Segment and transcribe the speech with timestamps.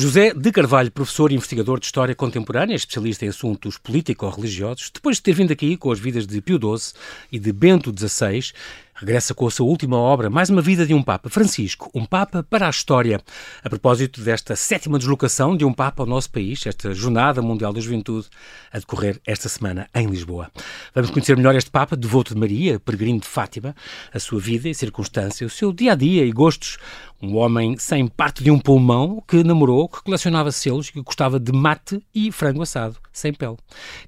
[0.00, 5.22] José de Carvalho, professor e investigador de História Contemporânea, especialista em assuntos político-religiosos, depois de
[5.22, 6.94] ter vindo aqui com as vidas de Pio XII
[7.30, 8.50] e de Bento XVI,
[8.94, 12.42] regressa com a sua última obra, mais uma vida de um Papa, Francisco, um Papa
[12.42, 13.20] para a história.
[13.64, 17.80] A propósito desta sétima deslocação de um Papa ao nosso país, esta Jornada Mundial da
[17.80, 18.28] Juventude,
[18.70, 20.50] a decorrer esta semana em Lisboa.
[20.94, 23.74] Vamos conhecer melhor este Papa, devoto de Maria, peregrino de Fátima,
[24.12, 26.76] a sua vida e circunstância, o seu dia a dia e gostos.
[27.22, 31.52] Um homem sem parte de um pulmão que namorou, que colecionava selos, que gostava de
[31.52, 33.58] mate e frango assado, sem pele.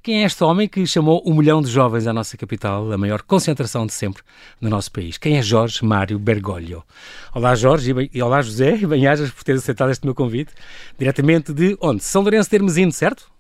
[0.03, 3.21] Quem é este homem que chamou um milhão de jovens à nossa capital, a maior
[3.21, 4.23] concentração de sempre
[4.59, 5.19] no nosso país?
[5.19, 6.83] Quem é Jorge Mário Bergoglio?
[7.35, 10.55] Olá Jorge e olá José, e bem-ajas por teres aceitado este meu convite,
[10.99, 12.03] diretamente de onde?
[12.03, 13.31] São Lourenço de Hermesino, certo?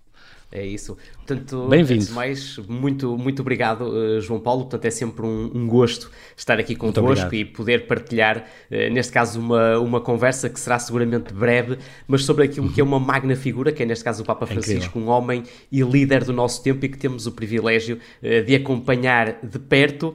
[0.52, 0.98] É isso.
[1.26, 2.12] Portanto, Bem-vindo.
[2.12, 4.62] mais, muito, muito obrigado, uh, João Paulo.
[4.62, 9.38] Portanto, é sempre um, um gosto estar aqui convosco e poder partilhar, uh, neste caso,
[9.38, 11.78] uma, uma conversa que será seguramente breve,
[12.08, 12.72] mas sobre aquilo uhum.
[12.72, 15.44] que é uma magna figura, que é, neste caso, o Papa é Francisco, um homem
[15.70, 20.14] e líder do nosso tempo e que temos o privilégio uh, de acompanhar de perto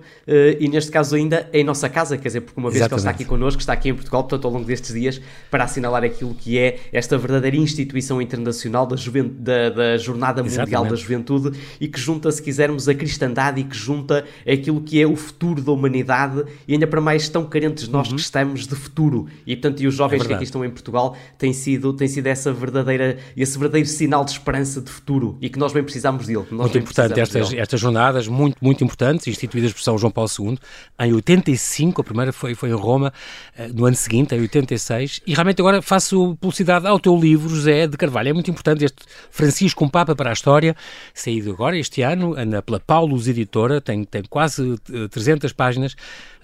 [0.60, 2.90] e, neste caso, ainda em nossa casa, quer dizer, porque uma vez Exatamente.
[2.90, 5.64] que ele está aqui connosco, está aqui em Portugal, portanto, ao longo destes dias, para
[5.64, 10.90] assinalar aquilo que é esta verdadeira instituição internacional da, da, da Jornada Mundial Exatamente.
[10.90, 15.08] da juventude e que junta, se quisermos, a cristandade e que junta aquilo que é
[15.08, 18.16] o futuro da humanidade e ainda para mais tão carentes nós uhum.
[18.16, 19.28] que estamos de futuro.
[19.46, 22.28] E portanto, e os jovens é que aqui estão em Portugal têm sido, têm sido
[22.28, 26.46] essa verdadeira, esse verdadeiro sinal de esperança de futuro e que nós bem precisamos dele.
[26.52, 30.58] muito importante estas, estas jornadas, muito, muito importantes, instituídas por São João Paulo II
[31.00, 33.14] em 85, a primeira foi, foi em Roma,
[33.58, 37.88] eh, no ano seguinte, em 86, e realmente agora faço publicidade ao teu livro, José
[37.88, 38.30] de Carvalho.
[38.30, 40.76] É muito importante este Francisco, um Papa para a História,
[41.14, 44.78] saído agora este ano, anda pela Paulus Editora, tem, tem quase
[45.12, 45.96] 300 eh, páginas,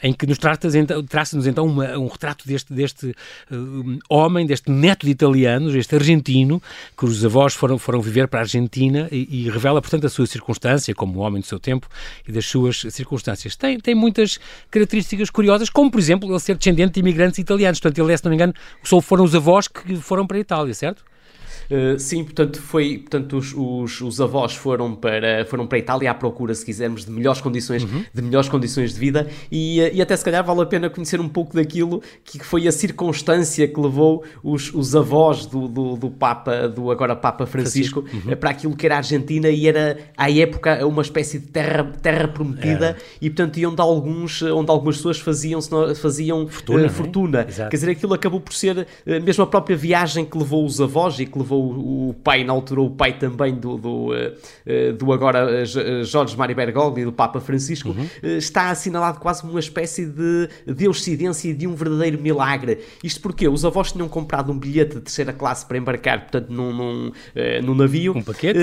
[0.03, 3.16] em que nos trata-nos então, traça então uma, um retrato deste, deste
[3.50, 6.62] uh, homem, deste neto de italianos, este argentino,
[6.97, 10.28] que os avós foram, foram viver para a Argentina e, e, revela, portanto, a sua
[10.28, 11.88] circunstância como homem do seu tempo
[12.28, 13.56] e das suas circunstâncias.
[13.56, 14.39] Tem, tem muitas
[14.69, 17.79] características curiosas, como, por exemplo, ele ser descendente de imigrantes italianos.
[17.79, 18.53] Portanto, ele é, se não me engano,
[18.84, 21.03] só foram os avós que foram para a Itália, certo?
[21.73, 26.11] Uh, sim, portanto, foi, portanto os, os, os, avós foram para, foram para a Itália
[26.11, 28.03] à procura, se quisermos, de melhores condições, uhum.
[28.13, 31.28] de melhores condições de vida e, e até se calhar vale a pena conhecer um
[31.28, 36.67] pouco daquilo que foi a circunstância que levou os, os avós do, do, do Papa,
[36.69, 38.29] do agora Papa Francisco, Francisco.
[38.29, 38.38] Uhum.
[38.38, 42.28] para aquilo que era a Argentina e era à época uma espécie de terra, terra
[42.28, 43.03] prometida é.
[43.19, 45.59] e portanto onde alguns, onde algumas pessoas faziam,
[45.95, 47.44] faziam fortuna, uh, fortuna.
[47.45, 48.85] quer dizer, aquilo acabou por ser
[49.23, 52.81] mesmo a própria viagem que levou os avós e que levou o pai, na altura,
[52.81, 57.40] o pai também do, do, uh, do agora uh, Jorge Mário Bergoglio e do Papa
[57.40, 58.07] Francisco, uhum.
[58.24, 62.79] uh, está assinalado quase uma espécie de deuscidência e de um verdadeiro milagre.
[63.03, 66.74] Isto porque os avós tinham comprado um bilhete de terceira classe para embarcar, portanto, num,
[66.74, 67.12] num,
[67.63, 68.16] num navio.
[68.16, 68.59] Um paquete,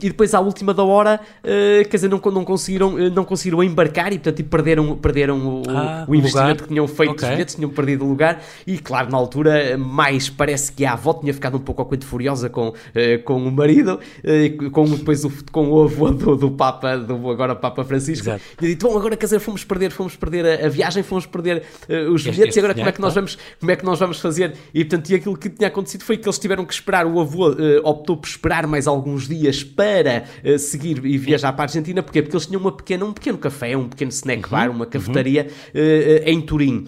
[0.00, 4.18] E depois, à última da hora, quer dizer, não, não, conseguiram, não conseguiram embarcar e,
[4.18, 6.62] portanto, perderam, perderam o, ah, o investimento lugar.
[6.62, 7.28] que tinham feito okay.
[7.28, 8.42] os bilhetes, tinham perdido o lugar.
[8.66, 12.06] E, claro, na altura, mais parece que a avó tinha ficado um pouco ao coito
[12.06, 16.50] furiosa com, eh, com o marido, eh, com depois o, com o avô do, do
[16.50, 18.24] Papa, do agora Papa Francisco.
[18.24, 18.42] Exato.
[18.60, 21.62] E disse, bom, agora quer dizer, fomos perder, fomos perder a, a viagem, fomos perder
[21.88, 24.20] uh, os bilhetes, e agora como é, que nós vamos, como é que nós vamos
[24.20, 24.54] fazer?
[24.72, 27.50] E portanto, e aquilo que tinha acontecido foi que eles tiveram que esperar, o avô
[27.50, 27.54] uh,
[27.84, 32.22] optou por esperar mais alguns dias para uh, seguir e viajar para a Argentina, porquê?
[32.22, 34.90] Porque eles tinham uma pequena, um pequeno café, um pequeno snack uhum, bar, uma uhum.
[34.90, 35.80] cafetaria uhum.
[36.24, 36.86] em Turim.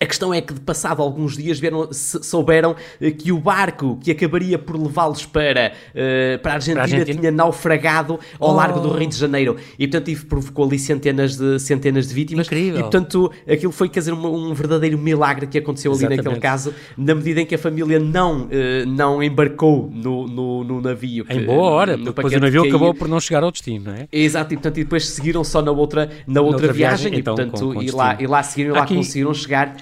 [0.00, 4.12] A questão é que, de passado alguns dias, vieram, souberam eh, que o barco que
[4.12, 8.52] acabaria por levá-los para, uh, para, a Argentina, para, a Argentina tinha naufragado ao oh.
[8.52, 9.56] largo do Rio de Janeiro.
[9.76, 12.46] E, portanto, isso provocou ali centenas de, centenas de vítimas.
[12.46, 12.78] Incrível.
[12.78, 16.24] E, portanto, aquilo foi, quer dizer, um, um verdadeiro milagre que aconteceu ali Exatamente.
[16.24, 18.48] naquele caso, na medida em que a família não, uh,
[18.86, 21.26] não embarcou no, no, no navio.
[21.28, 24.06] Em boa hora, no depois o navio acabou por não chegar ao destino, não é?
[24.12, 27.20] Exato, e, portanto, e depois seguiram só na outra, na outra, outra viagem, viagem, e,
[27.20, 29.76] então, portanto, com, com e, lá, e lá seguiram, e lá conseguiram chegar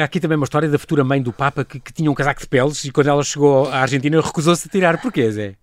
[0.00, 2.40] há aqui também uma história da futura mãe do Papa que, que tinha um casaco
[2.40, 5.00] de peles e quando ela chegou à Argentina recusou-se a tirar.
[5.00, 5.56] Porquê, Zé?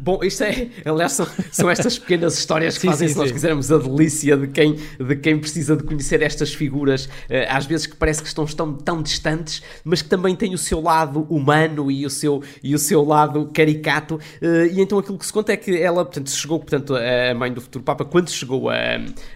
[0.00, 3.32] Bom, isto é, aliás, são, são estas pequenas histórias que sim, fazem, sim, se nós
[3.32, 7.86] quisermos, a delícia de quem, de quem precisa de conhecer estas figuras, eh, às vezes
[7.86, 11.90] que parece que estão, estão tão distantes, mas que também têm o seu lado humano
[11.90, 14.20] e o seu, e o seu lado caricato.
[14.40, 17.52] Eh, e então aquilo que se conta é que ela, portanto, chegou, portanto, a mãe
[17.52, 18.76] do futuro Papa, quando chegou a,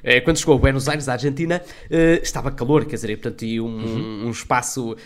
[0.05, 1.61] eh, quando chegou a Buenos Aires, à Argentina,
[2.23, 4.27] estava calor, quer dizer, portanto, e um, uhum.
[4.27, 4.97] um espaço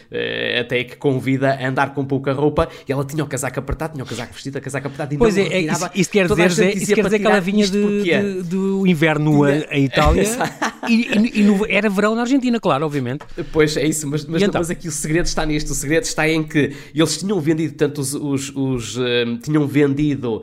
[0.61, 4.05] até que convida a andar com pouca roupa, e ela tinha o casaco apertado, tinha
[4.05, 6.95] o casaco vestido, a casaco apertado, e pois não é, isso, isso quer dizer, isso
[6.95, 10.25] quer dizer que ela vinha de, de, do inverno em Itália
[10.89, 13.25] e, e, e no, era verão na Argentina, claro, obviamente.
[13.53, 14.61] Pois é isso, mas, mas, então?
[14.61, 15.71] mas aqui o segredo está nisto.
[15.71, 19.03] O segredo está em que eles tinham vendido, tanto os, os, os uh,
[19.43, 20.43] tinham vendido uh,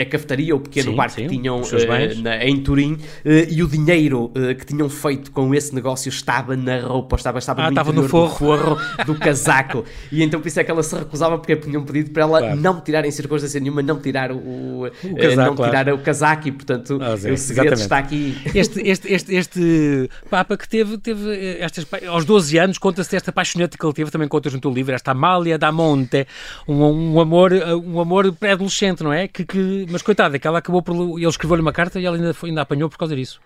[0.00, 3.68] a cafetaria, o pequeno sim, bar sim, que tinham uh, na, em Turim, e o
[3.68, 7.92] dinheiro que tinham feito com esse negócio estava na roupa, estava, estava, ah, no, estava
[7.92, 8.36] no forro.
[8.36, 9.84] forro do casaco.
[10.10, 12.56] e então por isso é que ela se recusava, porque tinham pedido para ela claro.
[12.56, 15.70] não tirar em circunstância nenhuma, não tirar o, o casaco, não claro.
[15.70, 17.80] tirar o casaco e portanto ah, o segredo exatamente.
[17.80, 18.36] está aqui.
[18.54, 23.78] Este, este, este, este Papa que teve, teve estas, aos 12 anos, conta-se esta paixonete
[23.78, 26.26] que ele teve, também contas no teu livro, esta Amália da Monte,
[26.68, 29.28] um, um amor, um amor pré-adolescente, não é?
[29.28, 30.94] Que, que, mas coitada, que ela acabou por.
[31.18, 33.40] Ele escreveu-lhe uma carta e ela ainda, foi, ainda apanhou por causa disso.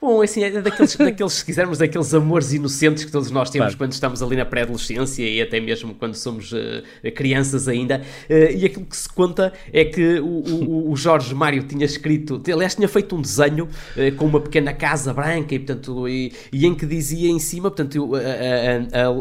[0.00, 3.78] Bom, assim, é daqueles, daqueles, se quisermos, daqueles amores inocentes que todos nós temos claro.
[3.78, 6.82] quando estamos ali na pré-adolescência e até mesmo quando somos uh,
[7.14, 8.00] crianças ainda.
[8.28, 12.40] Uh, e aquilo que se conta é que o, o, o, Jorge Mário tinha escrito,
[12.50, 16.64] aliás, tinha feito um desenho uh, com uma pequena casa branca e, portanto, e, e
[16.64, 18.12] em que dizia em cima, portanto,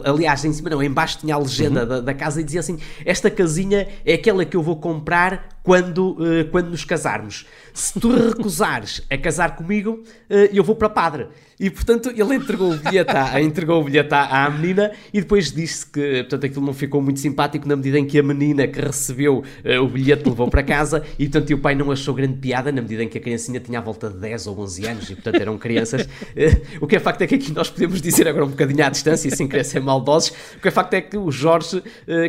[0.06, 1.88] aliás, em cima não, em baixo tinha a legenda uhum.
[1.88, 6.18] da, da casa e dizia assim: Esta casinha é aquela que eu vou comprar quando,
[6.18, 7.46] uh, quando nos casarmos.
[7.76, 11.28] Se tu recusares a casar comigo, uh, eu vou para padre.
[11.60, 15.52] E portanto ele entregou o bilhete à, entregou o bilhete à, à menina e depois
[15.52, 18.80] disse que portanto, aquilo não ficou muito simpático na medida em que a menina que
[18.80, 22.72] recebeu uh, o bilhete levou para casa e portanto o pai não achou grande piada
[22.72, 25.16] na medida em que a criancinha tinha à volta de 10 ou 11 anos e
[25.16, 26.04] portanto eram crianças.
[26.04, 28.90] Uh, o que é facto é que aqui nós podemos dizer agora um bocadinho à
[28.90, 31.84] distância, sem querer ser maldosos, o que é facto é que o Jorge, uh,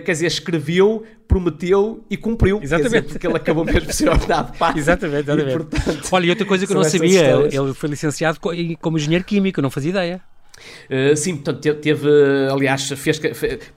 [0.05, 2.59] quer dizer, escreveu prometeu e cumpriu.
[2.61, 2.91] Exatamente.
[2.91, 4.75] Dizer, porque ele acabou mesmo por ser ordenado pá.
[4.77, 5.55] Exatamente, exatamente.
[5.55, 8.41] E, portanto, Olha, e outra coisa que eu não sabia, ele foi licenciado
[8.81, 10.21] como engenheiro químico, não fazia ideia.
[10.89, 12.09] Uh, sim, portanto, teve,
[12.51, 13.21] aliás, fez,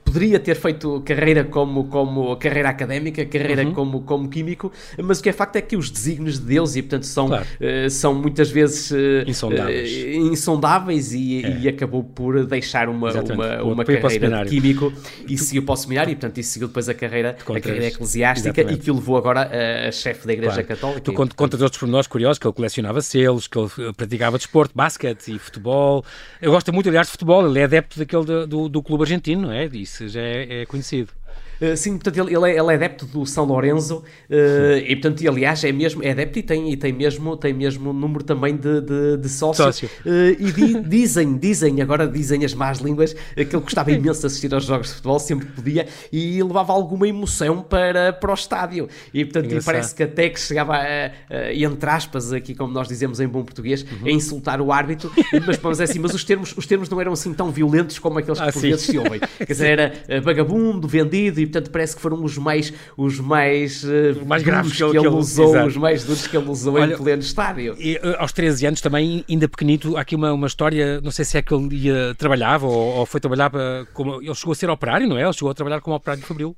[0.04, 3.72] poderia ter feito carreira como, como carreira académica, carreira uhum.
[3.72, 4.72] como, como químico,
[5.02, 7.44] mas o que é facto é que os desígnios de Deus, e portanto são, claro.
[7.44, 8.96] uh, são muitas vezes uh,
[9.26, 11.58] insondáveis, insondáveis e, é.
[11.60, 14.92] e, acabou por deixar uma, uma, uma carreira de químico
[15.28, 18.60] e seguiu para o seminário, e portanto, isso seguiu depois a carreira, a carreira eclesiástica
[18.60, 18.80] Exatamente.
[18.80, 20.68] e que o levou agora a, a chefe da Igreja claro.
[20.68, 21.00] Católica.
[21.00, 25.34] Tu contas conta outros pormenores curiosos, que ele colecionava selos, que ele praticava desporto, basquete
[25.34, 26.04] e futebol.
[26.40, 27.46] Eu gosto muito, aliás, de futebol.
[27.46, 29.64] Ele é adepto daquele do, do clube argentino, não é?
[29.66, 31.12] Isso já é, é conhecido.
[31.60, 35.22] Uh, sim, portanto, ele, ele, é, ele é adepto do São Lourenço uh, e, portanto,
[35.22, 38.56] e, aliás, é mesmo é adepto e tem, e tem mesmo tem mesmo número também
[38.56, 39.76] de, de, de sócios.
[39.76, 39.90] Sócio.
[40.04, 44.26] Uh, e di, dizem, dizem, agora dizem as más línguas, que ele gostava imenso de
[44.26, 48.88] assistir aos jogos de futebol, sempre podia, e levava alguma emoção para, para o estádio.
[49.12, 52.88] E, portanto, e parece que até que chegava, a, a, entre aspas, aqui como nós
[52.88, 54.06] dizemos em bom português, uhum.
[54.06, 55.10] a insultar o árbitro,
[55.46, 58.18] mas, mas, é assim, mas os termos, os termos não eram assim tão violentos como
[58.18, 59.20] aqueles que ah, por vezes se ouvem.
[59.38, 64.24] Quer dizer, era vagabundo, vendido e portanto parece que foram os mais os mais, uh,
[64.26, 65.68] mais graves que, que ele, usou, exato.
[65.68, 67.76] os mais duros que ele usou Olha, em pleno estádio.
[67.78, 71.24] E, uh, aos 13 anos também, ainda pequenito, há aqui uma, uma história, não sei
[71.24, 74.56] se é que ele ia, trabalhava ou, ou foi trabalhar para, como, ele chegou a
[74.56, 75.22] ser operário, não é?
[75.22, 76.56] Ele chegou a trabalhar como operário de Fabril.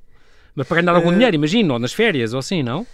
[0.54, 2.86] Mas para ganhar algum uh, dinheiro, imagino, ou nas férias, ou assim, não?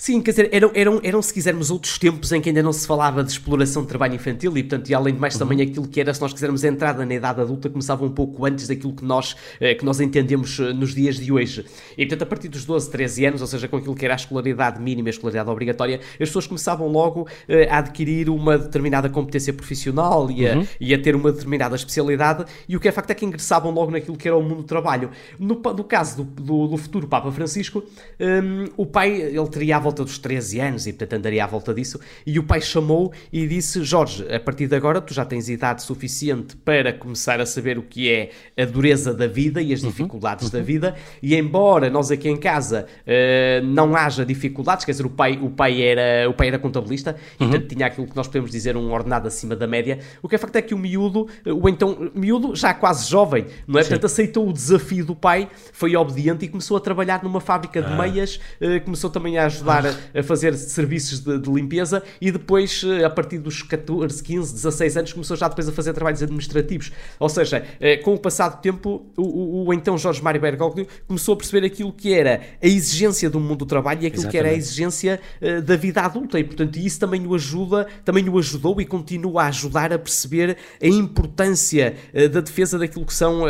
[0.00, 2.86] Sim, quer dizer, eram, eram, eram, se quisermos, outros tempos em que ainda não se
[2.86, 5.40] falava de exploração de trabalho infantil e, portanto, e além de mais uhum.
[5.40, 8.46] também aquilo que era, se nós quisermos a entrada na idade adulta, começava um pouco
[8.46, 11.66] antes daquilo que nós, eh, que nós entendemos eh, nos dias de hoje.
[11.96, 14.16] E, portanto, a partir dos 12, 13 anos, ou seja, com aquilo que era a
[14.16, 19.08] escolaridade mínima e a escolaridade obrigatória, as pessoas começavam logo eh, a adquirir uma determinada
[19.08, 20.66] competência profissional e a, uhum.
[20.80, 23.90] e a ter uma determinada especialidade, e o que é facto é que ingressavam logo
[23.90, 25.10] naquilo que era o mundo do trabalho.
[25.40, 27.82] No, no caso do, do, do futuro Papa Francisco,
[28.20, 31.72] um, o pai, ele teria à volta dos 13 anos, e portanto andaria à volta
[31.72, 31.98] disso.
[32.26, 35.82] E o pai chamou e disse: Jorge, a partir de agora tu já tens idade
[35.82, 39.88] suficiente para começar a saber o que é a dureza da vida e as uhum.
[39.88, 40.52] dificuldades uhum.
[40.52, 40.94] da vida.
[41.22, 45.50] E embora nós aqui em casa uh, não haja dificuldades, quer dizer, o pai, o
[45.50, 47.46] pai, era, o pai era contabilista uhum.
[47.46, 49.98] e portanto tinha aquilo que nós podemos dizer um ordenado acima da média.
[50.22, 53.78] O que é facto é que o miúdo, o então miúdo, já quase jovem, não
[53.78, 53.82] é?
[53.82, 53.90] Sim.
[53.90, 57.92] Portanto, aceitou o desafio do pai, foi obediente e começou a trabalhar numa fábrica de
[57.92, 57.96] ah.
[57.96, 59.77] meias, uh, começou também a ajudar ah.
[59.86, 64.52] A, a fazer serviços de, de, limpeza e depois, eh, a partir dos 14, 15,
[64.54, 66.92] 16 anos, começou já depois a fazer trabalhos administrativos.
[67.18, 70.86] Ou seja, eh, com o passado do tempo, o, o, o, então Jorge Mário Bergoglio
[71.06, 74.30] começou a perceber aquilo que era a exigência do mundo do trabalho e aquilo Exatamente.
[74.30, 76.38] que era a exigência uh, da vida adulta.
[76.38, 80.56] E, portanto, isso também o ajuda, também o ajudou e continua a ajudar a perceber
[80.82, 81.94] a importância
[82.32, 83.44] da defesa daquilo que são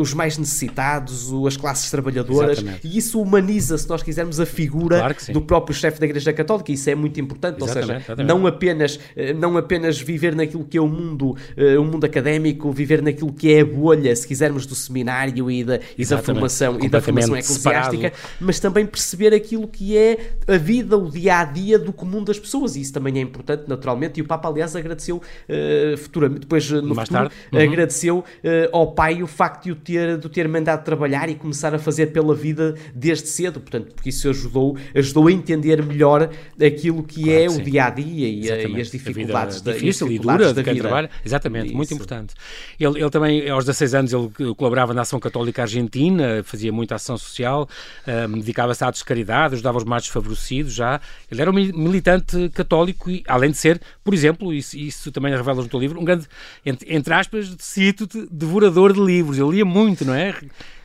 [0.00, 2.58] os mais necessitados, as classes trabalhadoras.
[2.58, 2.86] Exatamente.
[2.86, 6.72] E isso humaniza, se nós quisermos, a figura claro do próprio chefe da Igreja Católica.
[6.72, 8.28] Isso é muito importante, exatamente, ou seja, exatamente.
[8.28, 12.70] não apenas, eh, não apenas viver naquilo que é o mundo, uh, o mundo académico,
[12.72, 16.78] viver naquilo que é a bolha, se quisermos, do seminário e da, e da formação
[16.80, 18.36] e da formação eclesiástica, separado.
[18.40, 22.38] mas também perceber aquilo que é a vida, o dia a dia do comum das
[22.38, 22.76] pessoas.
[22.76, 24.18] E isso também é importante, naturalmente.
[24.18, 27.30] E o Papa, aliás, agradeceu uh, futuramente, depois no Mais futuro.
[27.52, 27.60] Uhum.
[27.60, 28.24] agradeceu uh,
[28.72, 31.78] ao pai o facto de o ter, de o ter mandado trabalhar e começar a
[31.78, 36.30] fazer pela vida desde cedo, portanto, porque isso ajudou, ajudou entender melhor
[36.60, 40.52] aquilo que claro é o dia a dia e, as dificuldades da difícil e dura
[40.52, 40.88] de quem vida.
[40.88, 41.10] trabalha.
[41.24, 41.76] Exatamente, isso.
[41.76, 42.34] muito importante.
[42.78, 47.16] Ele, ele também, aos 16 anos, ele colaborava na Ação Católica Argentina, fazia muita ação
[47.16, 47.68] social,
[48.06, 51.00] um, dedicava-se a atos de caridade, ajudava os mais desfavorecidos já.
[51.30, 55.62] Ele era um militante católico e, além de ser, por exemplo, isso, isso também revela
[55.62, 56.26] no teu livro, um grande,
[56.64, 59.38] entre, entre aspas, cito devorador de livros.
[59.38, 60.34] Ele lia muito, não é?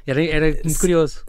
[0.05, 1.23] Era, era muito curioso.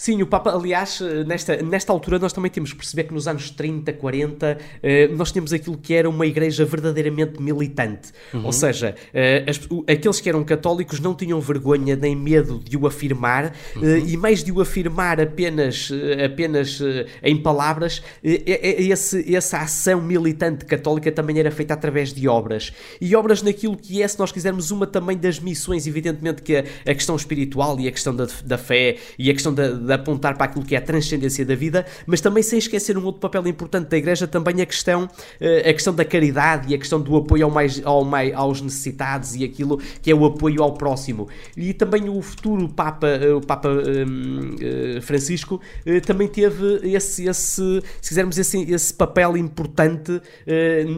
[0.00, 3.50] Sim, o Papa, aliás, nesta, nesta altura nós também temos que perceber que nos anos
[3.50, 8.08] 30, 40, eh, nós tínhamos aquilo que era uma igreja verdadeiramente militante.
[8.32, 8.46] Uhum.
[8.46, 12.86] Ou seja, eh, as, aqueles que eram católicos não tinham vergonha nem medo de o
[12.86, 14.06] afirmar, eh, uhum.
[14.06, 15.92] e mais de o afirmar apenas,
[16.24, 16.80] apenas
[17.22, 22.72] em palavras, esse, essa ação militante católica também era feita através de obras.
[23.02, 26.64] E obras naquilo que é, se nós quisermos, uma também das missões, evidentemente que a,
[26.86, 30.36] a questão espiritual e a questão da, da fé e a questão da de apontar
[30.36, 33.46] para aquilo que é a transcendência da vida, mas também sem esquecer um outro papel
[33.48, 35.08] importante da Igreja, também a questão,
[35.40, 38.62] eh, a questão da caridade e a questão do apoio ao mais, ao mais, aos
[38.62, 41.28] necessitados e aquilo que é o apoio ao próximo.
[41.56, 45.60] E também o futuro Papa, eh, o Papa um, eh, Francisco
[46.06, 50.20] também teve esse, esse, se quisermos, esse, esse papel importante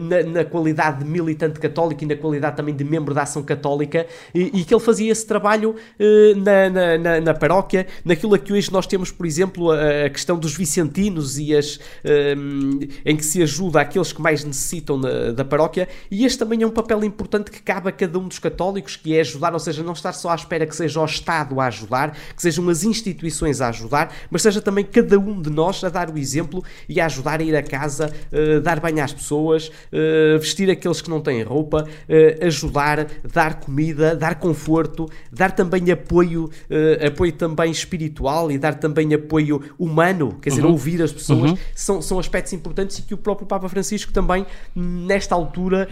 [0.09, 4.05] na, na, qualidade de militante católico e na qualidade também de membro da ação católica
[4.33, 5.75] e, e que ele fazia esse trabalho
[6.37, 10.05] na, na, na, na paróquia, naquilo a que hoje nós nós temos, por exemplo, a,
[10.05, 11.79] a questão dos vicentinos e as,
[12.37, 16.61] um, em que se ajuda aqueles que mais necessitam na, da paróquia, e este também
[16.61, 19.59] é um papel importante que cabe a cada um dos católicos, que é ajudar, ou
[19.59, 22.83] seja, não estar só à espera que seja o Estado a ajudar, que sejam as
[22.83, 26.99] instituições a ajudar, mas seja também cada um de nós a dar o exemplo e
[26.99, 31.09] a ajudar a ir a casa, uh, dar banho às pessoas, uh, vestir aqueles que
[31.09, 36.49] não têm roupa, uh, ajudar, dar comida, dar conforto, dar também apoio,
[37.05, 40.71] apoio também espiritual e dar dar também apoio humano, quer dizer, uhum.
[40.71, 41.57] ouvir as pessoas, uhum.
[41.75, 45.87] são, são aspectos importantes e que o próprio Papa Francisco também, nesta altura,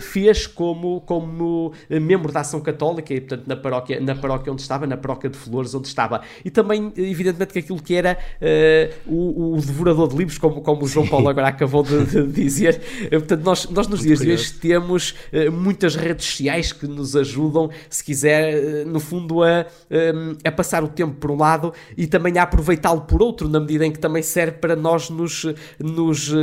[0.00, 4.62] fez como, como eh, membro da Ação Católica e, portanto, na paróquia, na paróquia onde
[4.62, 6.22] estava, na paróquia de Flores, onde estava.
[6.44, 10.84] E também, evidentemente, que aquilo que era uh, o, o, devorador de livros, como, como
[10.84, 12.80] o João Paulo agora acabou de, de dizer.
[13.04, 16.86] Eh, portanto, nós, nós nos Muito dias de hoje temos uh, muitas redes sociais que
[16.86, 19.66] nos ajudam, se quiser, uh, no fundo, a,
[20.44, 23.58] a passar o tempo por um lado e também também a aproveitá-lo por outro, na
[23.58, 25.44] medida em que também serve para nós nos,
[25.80, 26.36] nos uh,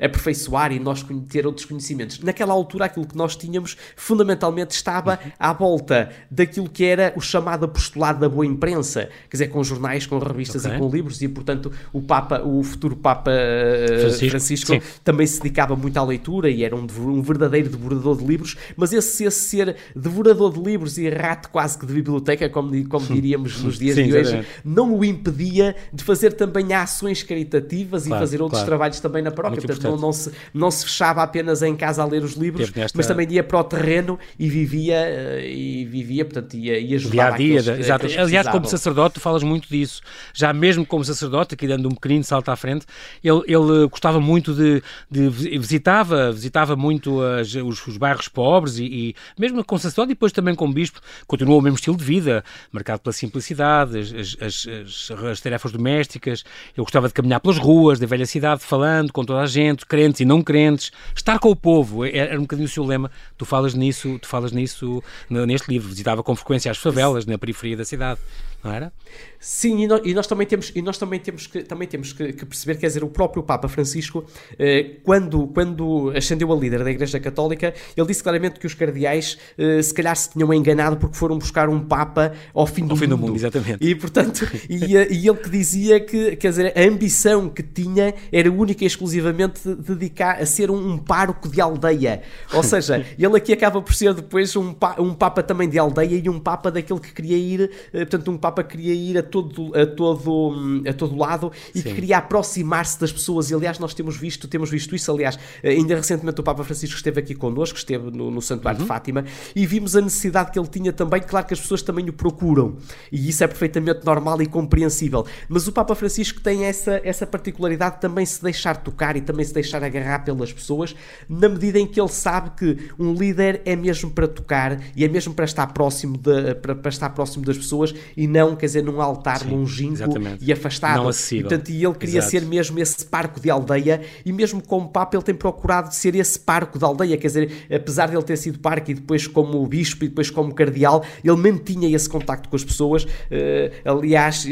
[0.00, 2.20] aperfeiçoar e nós ter outros conhecimentos.
[2.20, 7.66] Naquela altura, aquilo que nós tínhamos fundamentalmente estava à volta daquilo que era o chamado
[7.66, 10.76] apostolado da boa imprensa, quer dizer, com jornais, com revistas okay.
[10.76, 14.72] e com livros, e portanto o Papa, o futuro Papa uh, Francisco, Francisco
[15.04, 18.92] também se dedicava muito à leitura e era um, um verdadeiro devorador de livros, mas
[18.92, 23.62] esse, esse ser devorador de livros e rato quase que de biblioteca, como, como diríamos
[23.62, 28.26] nos dias Sim, de hoje, não o impedia de fazer também ações caritativas claro, e
[28.26, 28.70] fazer outros claro.
[28.70, 29.56] trabalhos também na paróquia.
[29.56, 32.70] Muito Portanto, não, não, se, não se fechava apenas em casa a ler os livros,
[32.94, 37.36] mas também ia para o terreno e vivia, eh, e vivia portanto, ia, ia ajudar
[37.36, 37.78] dia a dia.
[37.78, 38.06] Exato.
[38.18, 40.00] Aliás, como sacerdote, tu falas muito disso.
[40.34, 42.86] Já mesmo como sacerdote, aqui dando um pequenino salto à frente,
[43.22, 48.84] ele, ele gostava muito de, de visitava, visitava muito as, os, os, bairros pobres e,
[48.84, 52.44] e, mesmo com sacerdote e depois também como bispo, continuou o mesmo estilo de vida,
[52.72, 56.44] marcado pela simplicidade, as, as, as as tarefas domésticas,
[56.76, 60.20] eu gostava de caminhar pelas ruas da velha cidade, falando com toda a gente, crentes
[60.20, 63.44] e não crentes, estar com o povo, é, era um bocadinho o seu lema, tu
[63.44, 67.84] falas nisso, tu falas nisso neste livro, visitava com frequência as favelas na periferia da
[67.84, 68.20] cidade
[68.66, 68.92] não era?
[69.38, 72.32] Sim, e nós, e nós também temos, e nós também temos, que, também temos que,
[72.32, 74.24] que, perceber, quer dizer, o próprio Papa Francisco,
[74.58, 79.38] eh, quando, quando ascendeu a líder da Igreja Católica, ele disse claramente que os cardeais
[79.56, 82.96] eh, se calhar se tinham enganado porque foram buscar um Papa ao fim do ao
[82.96, 82.98] mundo.
[82.98, 83.78] Fim do mundo, exatamente.
[83.80, 88.14] E, portanto, e, eh, e ele que dizia que, quer dizer, a ambição que tinha
[88.32, 92.22] era única e exclusivamente dedicar a ser um, um pároco de aldeia.
[92.52, 96.28] Ou seja, ele aqui acaba por ser depois um, um Papa também de aldeia e
[96.28, 99.74] um Papa daquele que queria ir, eh, portanto, um Papa Papa queria ir a todo,
[99.76, 101.88] a todo, a todo lado e Sim.
[101.88, 103.50] que queria aproximar-se das pessoas.
[103.50, 105.12] E aliás, nós temos visto, temos visto isso.
[105.12, 108.84] Aliás, ainda recentemente o Papa Francisco esteve aqui connosco, esteve no, no Santuário uhum.
[108.84, 111.20] de Fátima e vimos a necessidade que ele tinha também.
[111.20, 112.76] Claro que as pessoas também o procuram
[113.12, 115.26] e isso é perfeitamente normal e compreensível compreensível.
[115.48, 119.44] Mas o Papa Francisco tem essa, essa particularidade de também se deixar tocar e também
[119.44, 120.94] se deixar agarrar pelas pessoas,
[121.28, 125.08] na medida em que ele sabe que um líder é mesmo para tocar e é
[125.08, 128.82] mesmo para estar próximo, de, para, para estar próximo das pessoas e não, quer dizer,
[128.82, 130.44] num altar Sim, longínquo exatamente.
[130.44, 131.02] e afastado.
[131.02, 131.46] Não acessível.
[131.46, 132.30] E, portanto, e ele queria Exato.
[132.30, 136.38] ser mesmo esse parco de aldeia e mesmo como Papa ele tem procurado ser esse
[136.38, 140.04] parco de aldeia, quer dizer, apesar de ele ter sido parco e depois como bispo
[140.04, 143.04] e depois como cardeal, ele mantinha esse contacto com as pessoas.
[143.04, 144.48] Uh, aliás, uh,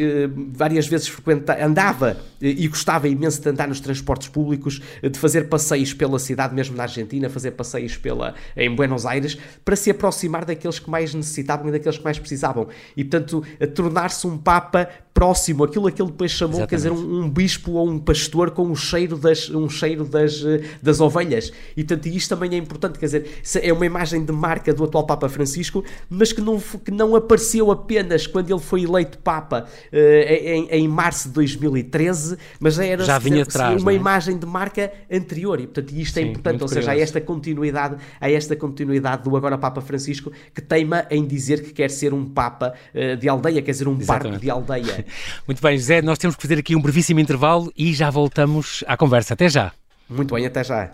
[0.52, 5.48] várias vezes frequenta, andava uh, e gostava imenso de andar nos transportes públicos, de fazer
[5.48, 10.44] passeios pela cidade, mesmo na Argentina, fazer passeios pela, em Buenos Aires, para se aproximar
[10.44, 12.68] daqueles que mais necessitavam e daqueles que mais precisavam.
[12.96, 16.70] E, portanto, tornar-se um Papa próximo, aquilo que ele depois chamou, Exatamente.
[16.70, 20.42] quer dizer, um, um, bispo ou um pastor com um cheiro das, um cheiro das,
[20.82, 21.52] das ovelhas.
[21.76, 25.06] E portanto, isto também é importante, quer dizer, é uma imagem de marca do atual
[25.06, 29.96] Papa Francisco, mas que não, que não apareceu apenas quando ele foi eleito Papa uh,
[29.96, 33.94] em, em março de 2013, mas já era já vinha atrás, uma é?
[33.94, 35.60] imagem de marca anterior.
[35.60, 39.22] E portanto, isto é Sim, é importante, ou seja, há esta continuidade, há esta continuidade
[39.22, 43.28] do agora Papa Francisco que teima em dizer que quer ser um Papa uh, de
[43.28, 44.30] aldeia, quer dizer, um Exatamente.
[44.30, 45.06] parque de aldeia.
[45.46, 48.96] Muito bem, José, nós temos que fazer aqui um brevíssimo intervalo e já voltamos à
[48.96, 49.34] conversa.
[49.34, 49.72] Até já.
[50.08, 50.92] Muito bem, até já.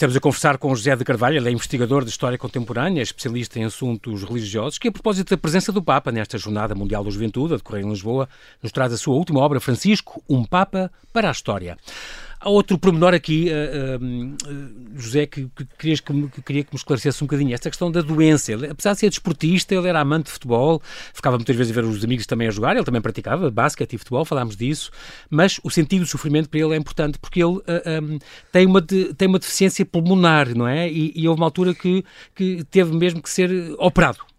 [0.00, 3.64] Estamos a conversar com José de Carvalho, ele é investigador de História Contemporânea, especialista em
[3.64, 7.56] assuntos religiosos, que a propósito da presença do Papa nesta Jornada Mundial da Juventude, a
[7.58, 8.26] decorrer em Lisboa,
[8.62, 11.76] nos traz a sua última obra, Francisco, um Papa para a História.
[12.42, 16.78] Há outro pormenor aqui, uh, uh, José, que, que, querias que, que, queria que me
[16.78, 18.50] esclarecesse um bocadinho, esta questão da doença.
[18.50, 20.80] Ele, apesar de ser desportista, ele era amante de futebol,
[21.12, 23.98] ficava muitas vezes a ver os amigos também a jogar, ele também praticava basquete e
[23.98, 24.90] futebol, falámos disso,
[25.28, 27.62] mas o sentido do sofrimento para ele é importante, porque ele uh,
[28.02, 28.18] um,
[28.50, 30.90] tem, uma de, tem uma deficiência pulmonar, não é?
[30.90, 32.02] E, e houve uma altura que,
[32.34, 34.29] que teve mesmo que ser operado.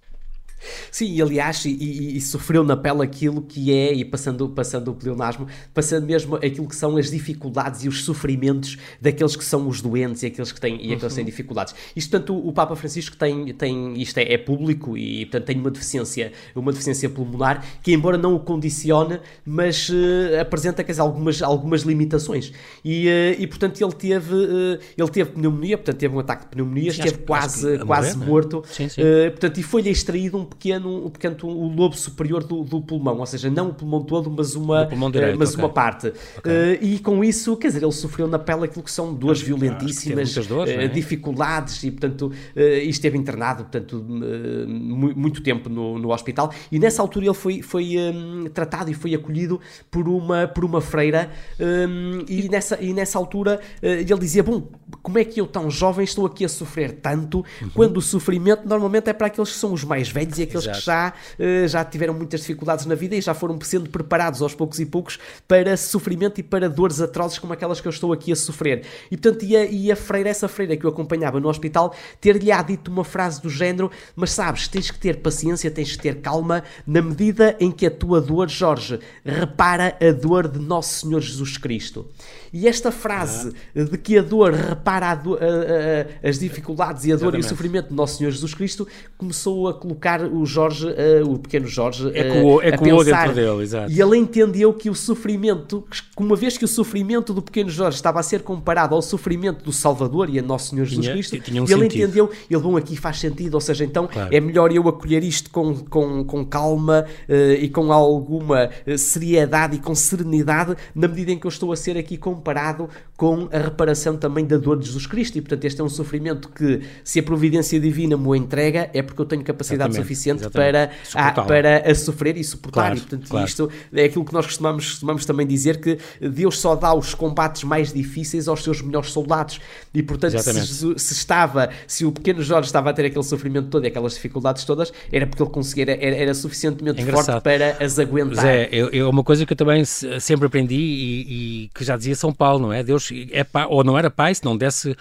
[0.92, 4.92] Sim, e aliás, e, e, e, sofreu na pele aquilo que é, e passando, passando
[4.92, 9.68] o pleonasmo, passando mesmo aquilo que são as dificuldades e os sofrimentos daqueles que são
[9.68, 11.30] os doentes e aqueles que têm, e aqueles que têm uhum.
[11.30, 11.76] dificuldades.
[11.96, 15.58] Isto, portanto, o, o Papa Francisco tem, tem isto é, é, público e, portanto, tem
[15.58, 21.02] uma deficiência, uma deficiência pulmonar que, embora não o condicione, mas uh, apresenta, quer dizer,
[21.02, 22.52] algumas, algumas limitações.
[22.84, 26.50] E, uh, e portanto, ele teve, uh, ele teve pneumonia, portanto, teve um ataque de
[26.50, 28.30] pneumonia, esteve quase, quase morrer, é?
[28.30, 29.02] morto, sim, sim.
[29.32, 33.26] portanto, e foi-lhe extraído um pequeno, um pequeno o lobo superior do, do, pulmão, ou
[33.26, 35.64] seja, não o pulmão todo, mas uma, direito, mas okay.
[35.64, 36.08] uma parte.
[36.38, 36.52] Okay.
[36.52, 40.34] Uh, e com isso, quer dizer, ele sofreu na pele aquilo que são duas violentíssimas
[40.46, 40.88] dores, uh, é?
[40.88, 46.52] dificuldades e, portanto, uh, esteve internado, portanto, muito tempo no, no hospital.
[46.72, 49.60] E nessa altura ele foi, foi um, tratado e foi acolhido
[49.90, 54.68] por uma, por uma freira um, e, nessa, e nessa altura ele dizia, bom,
[55.02, 57.70] como é que eu tão jovem estou aqui a sofrer tanto, uhum.
[57.74, 60.80] quando o sofrimento normalmente é para aqueles que são os mais velhos e aqueles Exato.
[60.80, 64.54] que já, uh, já tiveram muitas dificuldades na vida e já foram sendo preparados aos
[64.54, 68.32] poucos e poucos para sofrimento e para dores atrozes como aquelas que eu estou aqui
[68.32, 68.84] a sofrer.
[69.10, 72.62] E portanto, e a, e a freira, essa freira que eu acompanhava no hospital, ter-lhe-á
[72.62, 76.64] dito uma frase do género: Mas sabes, tens que ter paciência, tens que ter calma,
[76.86, 81.58] na medida em que a tua dor, Jorge, repara a dor de Nosso Senhor Jesus
[81.58, 82.08] Cristo.
[82.54, 83.84] E esta frase ah.
[83.84, 87.44] de que a dor repara a do, a, a, as dificuldades e a dor Exatamente.
[87.44, 91.38] e o sofrimento de Nosso Senhor Jesus Cristo começou a colocar o Jorge, uh, o
[91.40, 93.28] pequeno Jorge, uh, ecoou, ecoou a pensar.
[93.28, 93.92] dentro dele, exato.
[93.92, 95.86] E ele entendeu que o sofrimento,
[96.18, 99.72] uma vez que o sofrimento do pequeno Jorge estava a ser comparado ao sofrimento do
[99.72, 102.04] Salvador e a Nosso Senhor Jesus tinha, Cristo, tinha um ele sentido.
[102.04, 104.34] entendeu, ele, bom, aqui faz sentido, ou seja, então claro.
[104.34, 109.80] é melhor eu acolher isto com, com, com calma uh, e com alguma seriedade e
[109.80, 114.18] com serenidade, na medida em que eu estou a ser aqui comparado com a reparação
[114.18, 115.38] também da dor de Jesus Cristo.
[115.38, 119.02] E, portanto, este é um sofrimento que, se a providência divina me o entrega, é
[119.02, 120.21] porque eu tenho capacidade exatamente, suficiente
[120.52, 122.82] para a, para a sofrer e suportar.
[122.82, 123.48] Claro, e, portanto, claro.
[123.48, 127.64] isto é aquilo que nós costumamos, costumamos também dizer que Deus só dá os combates
[127.64, 129.60] mais difíceis aos seus melhores soldados.
[129.94, 133.84] E, portanto, se, se, estava, se o pequeno Jorge estava a ter aquele sofrimento todo
[133.86, 138.00] e aquelas dificuldades todas, era porque ele conseguia, era, era suficientemente é forte para as
[138.00, 138.44] aguentar.
[138.44, 142.34] Zé, é uma coisa que eu também sempre aprendi e, e que já dizia São
[142.34, 142.84] Paulo, não é?
[142.84, 144.96] Deus é pai, ou não era pai, se não desse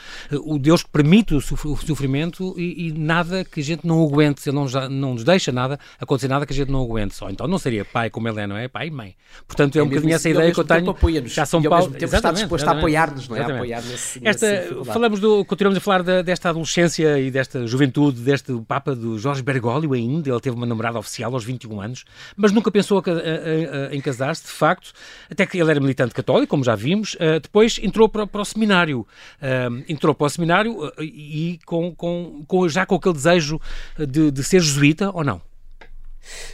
[0.45, 4.69] o Deus que permite o sofrimento e, e nada que a gente não aguente, não,
[4.69, 7.29] já, não não nos deixa nada, acontecer nada que a gente não aguente só.
[7.29, 8.69] Então não seria pai como ele é, não é?
[8.69, 9.15] Pai e mãe.
[9.47, 10.97] Portanto, é, um bocadinho essa ideia que eu tenho.
[11.27, 11.95] Já São Paulo.
[11.97, 13.41] Está disposto a apoiar-nos, não é?
[13.41, 17.67] A apoiar nesse, Esta, nesse falamos do, continuamos a falar da, desta adolescência e desta
[17.67, 20.31] juventude, deste Papa do Jorge Bergoglio ainda.
[20.31, 22.05] Ele teve uma namorada oficial aos 21 anos,
[22.37, 24.93] mas nunca pensou a, a, em casar-se, de facto,
[25.31, 27.15] até que ele era militante católico, como já vimos.
[27.15, 29.01] Uh, depois entrou para, para o seminário.
[29.01, 33.61] Uh, entrou para o seminário uh, e com, com, com, já com aquele desejo
[33.99, 35.50] de, de ser jesuíta ou não?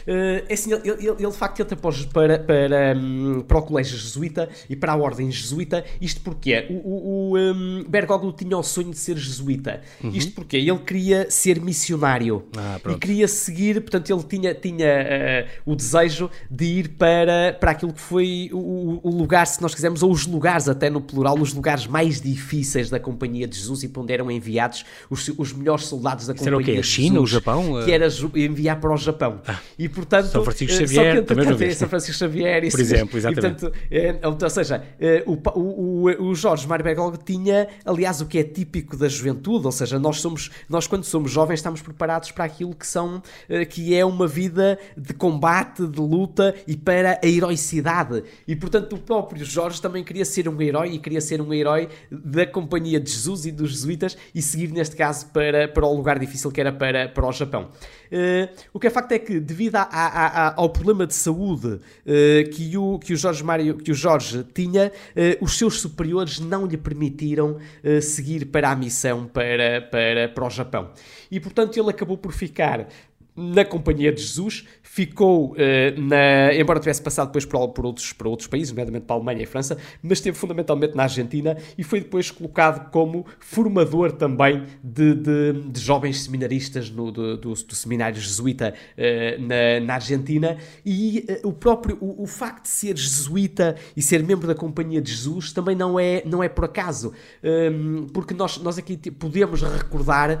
[0.07, 3.61] Uh, é assim, ele, ele, ele, de facto entra para, para, para, um, para o
[3.61, 5.83] colégio jesuíta e para a ordem jesuíta.
[6.01, 9.81] Isto porque o, o, o um, Bergoglio tinha o sonho de ser jesuíta.
[10.03, 10.11] Uhum.
[10.11, 15.71] Isto porque ele queria ser missionário ah, e queria seguir, portanto, ele tinha, tinha uh,
[15.71, 20.03] o desejo de ir para, para aquilo que foi o, o, lugar, se nós quisermos,
[20.03, 23.89] ou os lugares, até no plural, os lugares mais difíceis da Companhia de Jesus e
[23.89, 26.79] para onde eram enviados os, os melhores soldados da Companhia era o quê?
[26.79, 27.83] A China, Jesus, o Japão?
[27.83, 29.41] Que era enviar para o Japão.
[29.47, 29.56] Ah.
[29.77, 30.27] E portanto.
[30.27, 33.47] São Francisco eh, Xavier, que, também São Francisco Xavier, isso, Por exemplo, exatamente.
[33.47, 38.25] E, portanto, é, ou seja, eh, o, o, o Jorge Mário Bergoglio tinha, aliás, o
[38.25, 42.31] que é típico da juventude, ou seja, nós somos, nós quando somos jovens estamos preparados
[42.31, 43.21] para aquilo que são,
[43.69, 48.23] que é uma vida de combate, de luta e para a heroicidade.
[48.47, 51.89] E portanto, o próprio Jorge também queria ser um herói e queria ser um herói
[52.11, 56.19] da companhia de Jesus e dos jesuítas e seguir, neste caso, para, para o lugar
[56.19, 57.69] difícil que era para, para o Japão.
[58.11, 61.67] Uh, o que é facto é que, devido a, a, a, ao problema de saúde
[61.67, 66.39] uh, que, o, que, o Jorge Mário, que o Jorge tinha, uh, os seus superiores
[66.39, 67.57] não lhe permitiram
[68.01, 70.91] seguir para a missão para, para, para o Japão.
[71.31, 72.87] E, portanto, ele acabou por ficar
[73.35, 74.65] na Companhia de Jesus,
[74.97, 75.55] ficou, uh,
[76.01, 79.43] na, embora tivesse passado depois por, por, outros, por outros países, nomeadamente para a Alemanha
[79.43, 85.13] e França, mas esteve fundamentalmente na Argentina e foi depois colocado como formador também de,
[85.13, 90.57] de, de jovens seminaristas no, do, do, do seminário jesuíta uh, na, na, Argentina.
[90.83, 94.99] E uh, o próprio, o, o, facto de ser jesuíta e ser membro da Companhia
[94.99, 99.61] de Jesus também não é, não é por acaso, ehm, porque nós, nós aqui podemos
[99.61, 100.39] recordar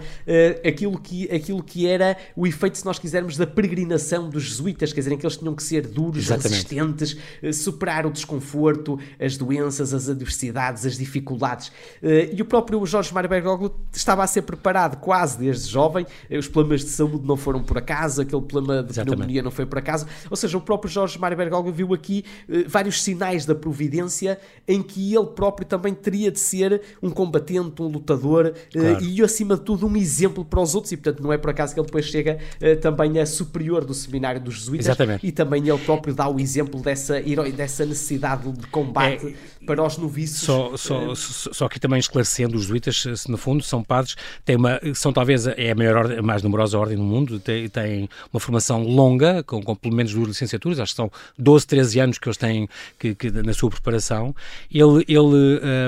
[0.67, 5.13] aquilo, que, aquilo que era o efeito nós quisermos, da peregrinação dos jesuítas, quer dizer,
[5.13, 6.49] em que eles tinham que ser duros, Exatamente.
[6.49, 11.71] resistentes, eh, superar o desconforto, as doenças, as adversidades, as dificuldades.
[12.01, 16.37] Eh, e o próprio Jorge Mário Bergoglio estava a ser preparado quase desde jovem, eh,
[16.37, 19.15] os problemas de saúde não foram por acaso, aquele problema de Exatamente.
[19.15, 22.23] pneumonia não foi por acaso, ou seja, o próprio Jorge Mário Bergoglio viu aqui
[22.67, 27.87] vários sinais da providência em que ele próprio também teria de ser um combatente, um
[27.87, 29.03] lutador claro.
[29.03, 31.73] e, acima de tudo, um exemplo para os outros, e portanto não é por acaso
[31.73, 32.37] que ele depois chega
[32.81, 35.25] também é superior do seminário dos jesuítas Exatamente.
[35.25, 37.21] e também ele próprio dá o exemplo dessa,
[37.55, 40.39] dessa necessidade de combate é, para os noviços.
[40.39, 44.79] Só, só, só, só aqui também esclarecendo, os jesuítas, no fundo, são padres, têm uma,
[44.95, 48.83] são talvez é a maior, a mais numerosa ordem do mundo, têm, têm uma formação
[48.83, 52.37] longa, com, com pelo menos duas licenciaturas, acho que são 12, 13 anos que eles
[52.37, 54.33] têm que, que na sua preparação.
[54.71, 55.19] Ele, ele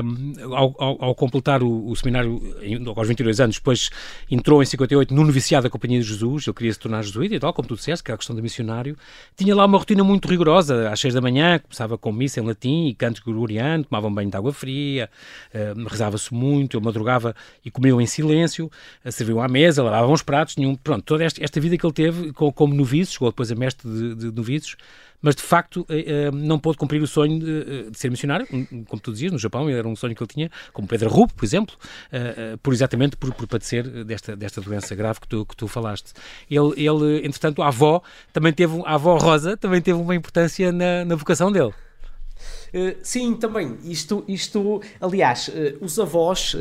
[0.04, 2.42] um, ao, ao, ao, completar o, o, seminário
[2.96, 3.90] aos 22 anos, depois
[4.30, 7.40] entrou em 58 no noviciado da Companhia de Jesus, ele queria se tornar jesuíta e
[7.40, 8.98] tal, como tu disseste, que era a questão do missionário.
[9.38, 12.88] Tinha lá uma rotina muito rigorosa, às 6 da manhã, começava com missa em latim
[12.88, 13.22] e cantos
[13.70, 15.10] gregorianos, tomavam banho de água fria,
[15.54, 18.72] uh, rezava-se muito, eu madrugava e comiam em silêncio,
[19.06, 21.94] uh, serviam à mesa, lavavam os pratos, nenhum, pronto, toda esta, esta vida que ele
[21.94, 24.76] teve como noviço, chegou depois a mestre de, de noviços,
[25.22, 28.48] mas de facto eh, não pôde cumprir o sonho de, ser missionário,
[28.88, 31.44] como tu dizias, no Japão, era um sonho que ele tinha, como Pedro Rupo, por
[31.44, 31.76] exemplo,
[32.64, 36.14] por exatamente por, por padecer desta, desta doença grave que tu, que tu falaste.
[36.50, 38.02] Ele, ele, entretanto, a avó
[38.32, 41.74] também teve, a avó Rosa também teve uma importância na, na vocação dele.
[42.74, 43.78] Uh, sim, também.
[43.84, 46.56] Isto, isto aliás, uh, os avós.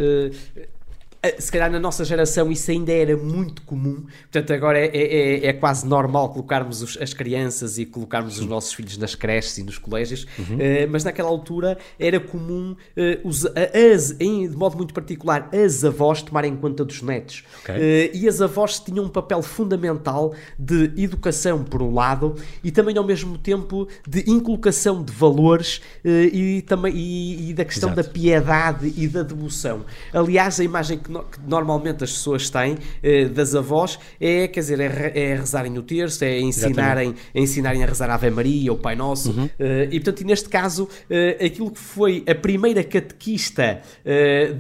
[1.21, 5.47] Eh, se calhar na nossa geração isso ainda era muito comum, portanto agora é, é,
[5.47, 9.59] é, é quase normal colocarmos os, as crianças e colocarmos os nossos filhos nas creches
[9.59, 10.57] e nos colégios, uhum.
[10.57, 10.59] uh,
[10.91, 16.23] mas naquela altura era comum uh, os, as, em, de modo muito particular as avós
[16.23, 17.75] tomarem conta dos netos okay.
[17.75, 22.97] uh, e as avós tinham um papel fundamental de educação por um lado e também
[22.97, 28.07] ao mesmo tempo de inculcação de valores e, também, e, e da questão Exato.
[28.07, 29.85] da piedade e da devoção.
[30.13, 34.61] Aliás, a imagem que, no, que normalmente as pessoas têm eh, das avós é, quer
[34.61, 38.73] dizer, é, é rezarem o terço, é ensinarem, é ensinarem a rezar a Ave Maria,
[38.73, 39.49] o Pai Nosso, uhum.
[39.59, 43.81] eh, e portanto, neste caso, eh, aquilo que foi a primeira catequista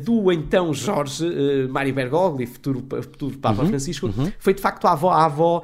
[0.04, 1.24] do então Jorge
[1.68, 3.68] Mário Bergoglio, futuro, futuro Papa uhum.
[3.68, 4.32] Francisco, uhum.
[4.38, 5.62] foi de facto a avó, a avó,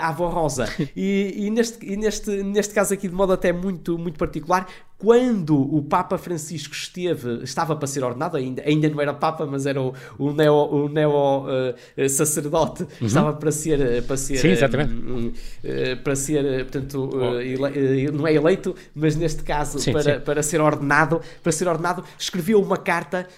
[0.00, 0.68] a avó Rosa.
[0.96, 4.66] e, e, neste, e neste, neste caso aqui, de modo até muito, muito particular,
[5.04, 9.66] quando o Papa Francisco esteve, estava para ser ordenado, ainda, ainda não era Papa, mas
[9.66, 13.06] era o, o neo, o neo uh, sacerdote, uhum.
[13.06, 14.94] estava para ser, para ser, Sim, exatamente.
[14.94, 17.38] Um, uh, para ser, portanto, oh.
[17.38, 20.20] ele, não é eleito, mas neste caso sim, para, sim.
[20.20, 23.28] para ser ordenado, para ser ordenado, escreveu uma carta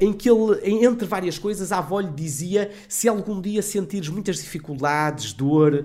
[0.00, 4.36] em que ele, entre várias coisas, a avó lhe dizia se algum dia sentires muitas
[4.36, 5.84] dificuldades, dor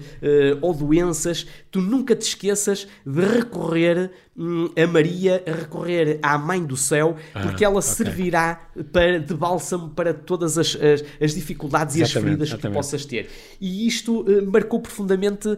[0.61, 4.11] ou doenças, tu nunca te esqueças de recorrer
[4.75, 7.89] a Maria, a recorrer à Mãe do Céu, ah, porque ela okay.
[7.89, 12.71] servirá para, de bálsamo para todas as, as, as dificuldades exatamente, e as feridas exatamente.
[12.71, 13.29] que possas ter.
[13.59, 15.57] E isto uh, marcou profundamente, uh,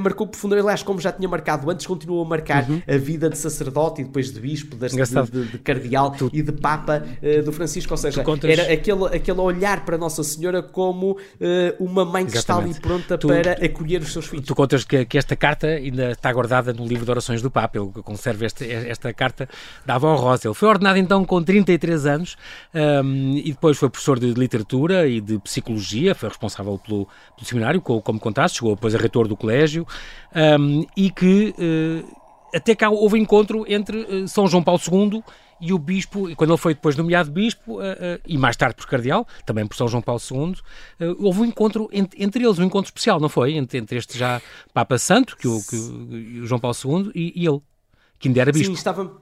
[0.00, 2.82] marcou profundamente, aliás, como já tinha marcado antes, continuou a marcar uhum.
[2.86, 6.52] a vida de sacerdote e depois de bispo, de, de, de cardeal tu, e de
[6.52, 7.92] Papa uh, do Francisco.
[7.92, 8.50] Ou seja, contas...
[8.50, 11.16] era aquele, aquele olhar para Nossa Senhora como
[11.78, 12.76] uma mãe que exatamente.
[12.76, 14.46] está ali pronta tu, para acolher os seus filhos.
[14.46, 17.78] Tu contas que, que esta carta ainda está guardada no livro de orações do Papa.
[17.78, 19.48] Ele conserva este, esta carta
[19.84, 20.48] da avó Rosa.
[20.48, 22.36] Ele foi ordenado então com 33 anos
[23.04, 27.80] um, e depois foi professor de literatura e de psicologia, foi responsável pelo, pelo seminário,
[27.80, 29.86] como contaste, chegou depois a reitor do colégio
[30.60, 32.22] um, e que uh,
[32.54, 35.22] até cá houve encontro entre uh, São João Paulo II
[35.62, 38.84] e o bispo, quando ele foi depois nomeado bispo, uh, uh, e mais tarde por
[38.88, 40.54] cardeal, também por São João Paulo II,
[41.08, 43.52] uh, houve um encontro entre, entre, eles, um encontro especial, não foi?
[43.52, 44.42] Entre, entre este já
[44.74, 47.60] Papa Santo, que o, que o João Paulo II, e, e ele,
[48.22, 48.68] que ainda era bispo.
[48.68, 49.20] Sim, estava,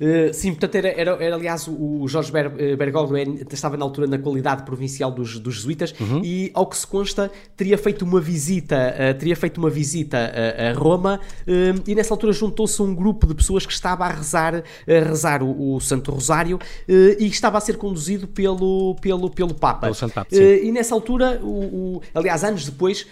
[0.00, 4.06] Uh, sim, portanto, era, era, era, aliás o Jorge Ber, eh, Bergoglio estava na altura
[4.06, 6.20] na qualidade provincial dos, dos jesuítas uhum.
[6.24, 10.70] e, ao que se consta, teria feito uma visita, uh, teria feito uma visita a,
[10.70, 14.56] a Roma uh, e nessa altura juntou-se um grupo de pessoas que estava a rezar,
[14.56, 16.58] a rezar o, o Santo Rosário
[16.88, 19.82] e estava a ser conduzido pelo, pelo, pelo Papa.
[19.82, 23.06] Pelo Santo Papa e nessa altura, o, o, aliás, anos depois,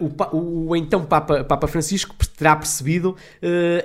[0.00, 0.36] o,
[0.68, 3.16] o, então Papa, Papa Francisco terá percebido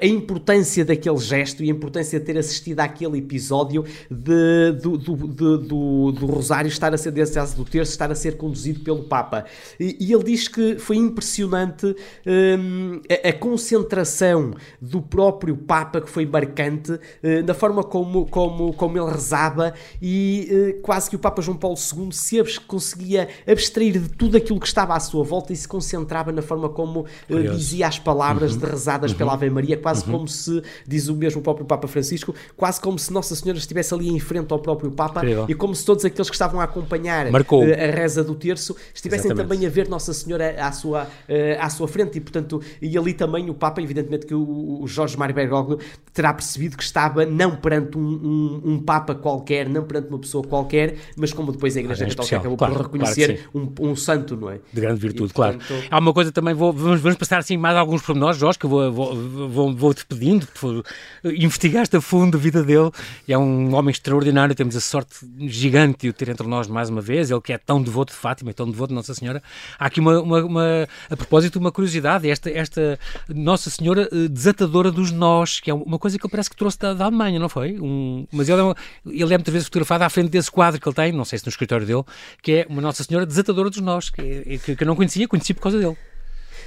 [0.01, 5.57] a importância daquele gesto e a importância ter assistido àquele episódio de, do, do, do,
[5.57, 9.45] do, do Rosário estar a ser, desse do terço, estar a ser conduzido pelo Papa.
[9.79, 16.09] E, e ele diz que foi impressionante hum, a, a, concentração do próprio Papa, que
[16.09, 21.19] foi marcante, uh, da forma como, como, como ele rezava e uh, quase que o
[21.19, 25.23] Papa João Paulo II se abs conseguia abstrair de tudo aquilo que estava à sua
[25.23, 28.59] volta e se concentrava na forma como uh, dizia as palavras uhum.
[28.59, 29.17] de rezadas uhum.
[29.17, 30.11] pela Ave Maria, quase uhum.
[30.11, 33.93] como se, diz o mesmo próprio Papa Francisco, Francisco, quase como se Nossa Senhora estivesse
[33.93, 35.45] ali em frente ao próprio Papa Incrível.
[35.49, 37.63] e como se todos aqueles que estavam a acompanhar Marcou.
[37.63, 39.49] Eh, a reza do terço estivessem Exatamente.
[39.49, 43.13] também a ver Nossa Senhora à sua, eh, à sua frente e, portanto, e ali
[43.13, 45.79] também o Papa, evidentemente que o, o Jorge Mário Bergoglio
[46.13, 50.43] terá percebido que estava não perante um, um, um, Papa qualquer, não perante uma pessoa
[50.43, 54.37] qualquer, mas como depois a Igreja Católica acabou claro, por reconhecer claro um, um, santo,
[54.37, 54.59] não é?
[54.71, 55.65] De grande virtude, e, portanto...
[55.65, 55.83] claro.
[55.89, 58.69] Há uma coisa também, vou, vamos, vamos passar assim mais alguns pormenores, Jorge, que eu
[58.69, 60.47] vou, vou, vou, vou te pedindo,
[61.23, 62.91] investigaste a fundo a vida dele,
[63.27, 65.15] e é um homem extraordinário, temos a sorte
[65.47, 68.19] gigante de o ter entre nós mais uma vez, ele que é tão devoto de
[68.19, 69.41] Fátima, tão devoto de Nossa Senhora.
[69.79, 74.91] Há aqui uma, uma, uma a propósito, uma curiosidade, esta, esta Nossa Senhora eh, desatadora
[74.91, 77.49] dos nós, que é uma coisa que ele parece que trouxe da, da Alemanha, não
[77.49, 77.79] foi?
[77.79, 80.87] Um, mas ele é, uma, ele é muitas vezes fotografado à frente desse quadro que
[80.87, 82.03] ele tem, não sei se no escritório dele,
[82.41, 85.53] que é uma Nossa Senhora desatadora dos nós, que, que, que eu não conhecia, conheci
[85.53, 85.97] por causa dele.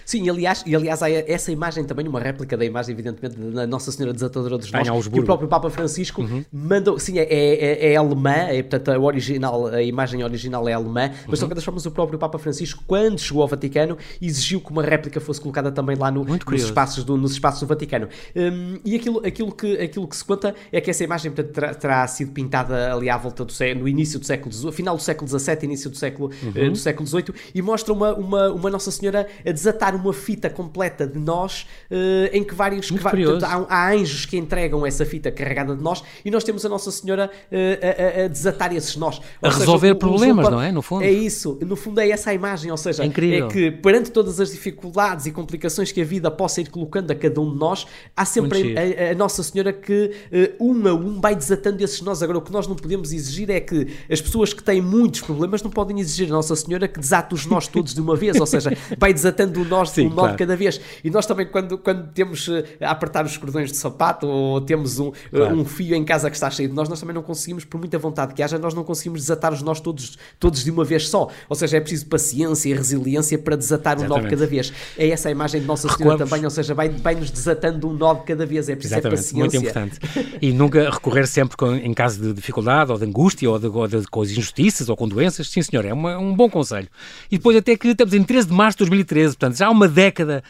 [0.09, 3.67] Sim, e aliás, e aliás há essa imagem também, uma réplica da imagem, evidentemente, da
[3.67, 6.43] Nossa Senhora Desatadora dos Nós, que o próprio Papa Francisco uhum.
[6.51, 11.11] mandou, sim, é, é, é, alemã, é, portanto, a, original, a imagem original é alemã,
[11.11, 11.35] mas uhum.
[11.35, 15.21] de qualquer forma o próprio Papa Francisco, quando chegou ao Vaticano, exigiu que uma réplica
[15.21, 18.09] fosse colocada também lá no, nos, espaços do, nos espaços do Vaticano.
[18.35, 21.75] Um, e aquilo, aquilo, que, aquilo que se conta é que essa imagem portanto, terá,
[21.75, 25.29] terá sido pintada ali à volta do no início do século XVIII, final do século
[25.29, 26.69] XVII, início do século, uhum.
[26.69, 30.49] uh, do século XVIII, e mostra uma, uma, uma Nossa Senhora a desatar uma fita
[30.49, 32.91] completa de nós, uh, em que vários.
[32.91, 36.65] Que, portanto, há, há, anjos que entregam essa fita carregada de nós e nós temos
[36.65, 39.19] a Nossa Senhora uh, a, a, desatar esses nós.
[39.19, 40.73] Ou a seja, resolver o, problemas, o, não é?
[40.73, 41.05] No fundo.
[41.05, 41.59] É isso.
[41.63, 42.71] No fundo é essa a imagem.
[42.71, 46.61] Ou seja, é, é, que perante todas as dificuldades e complicações que a vida possa
[46.61, 50.13] ir colocando a cada um de nós, há sempre a, a, Nossa Senhora que
[50.61, 52.23] uh, um a um vai desatando esses nós.
[52.23, 55.63] Agora, o que nós não podemos exigir é que as pessoas que têm muitos problemas
[55.63, 58.39] não podem exigir a Nossa Senhora que desate os nós todos de uma vez.
[58.39, 60.29] Ou seja, vai desatando o nós Sim, um claro.
[60.29, 60.81] nó de cada vez.
[61.03, 64.99] E nós também, quando, quando temos eh, a apertar os cordões de sapato ou temos
[64.99, 65.57] um, eh, claro.
[65.57, 67.99] um fio em casa que está cheio de nós, nós também não conseguimos, por muita
[67.99, 71.29] vontade que haja, nós não conseguimos desatar os nós todos, todos de uma vez só.
[71.49, 74.73] Ou seja, é preciso paciência e resiliência para desatar um nó de cada vez.
[74.97, 77.93] É essa a imagem de Nossa Senhora também, ou seja, vai, vai nos desatando um
[77.93, 78.69] nó de cada vez.
[78.69, 79.39] É preciso paciência.
[79.39, 79.99] Muito importante.
[80.41, 83.89] E nunca recorrer sempre com, em caso de dificuldade ou de angústia ou de, ou
[83.89, 85.49] de, com as injustiças ou com doenças.
[85.49, 86.89] Sim, senhor, é uma, um bom conselho.
[87.31, 89.87] E depois, até que estamos em 13 de março de 2013, portanto, já há uma
[89.87, 90.43] década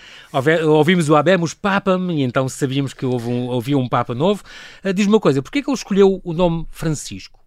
[0.66, 4.42] ouvimos o Habemus Papam e então sabíamos que houve um, havia um Papa novo.
[4.84, 7.40] Uh, Diz-me uma coisa, porquê é que ele escolheu o nome Francisco?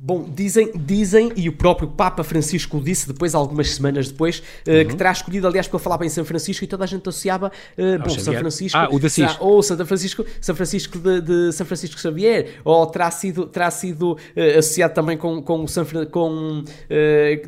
[0.00, 4.84] Bom, dizem, dizem, e o próprio Papa Francisco disse depois, algumas semanas depois, uh, uhum.
[4.84, 7.50] que terá escolhido, aliás, porque ele falava em São Francisco e toda a gente associava,
[7.76, 11.52] uh, bom, São Francisco, ah, o de será, ou São Francisco, São Francisco de, de,
[11.52, 16.62] São Francisco Xavier, ou terá sido, terá sido uh, associado também com, com, São, com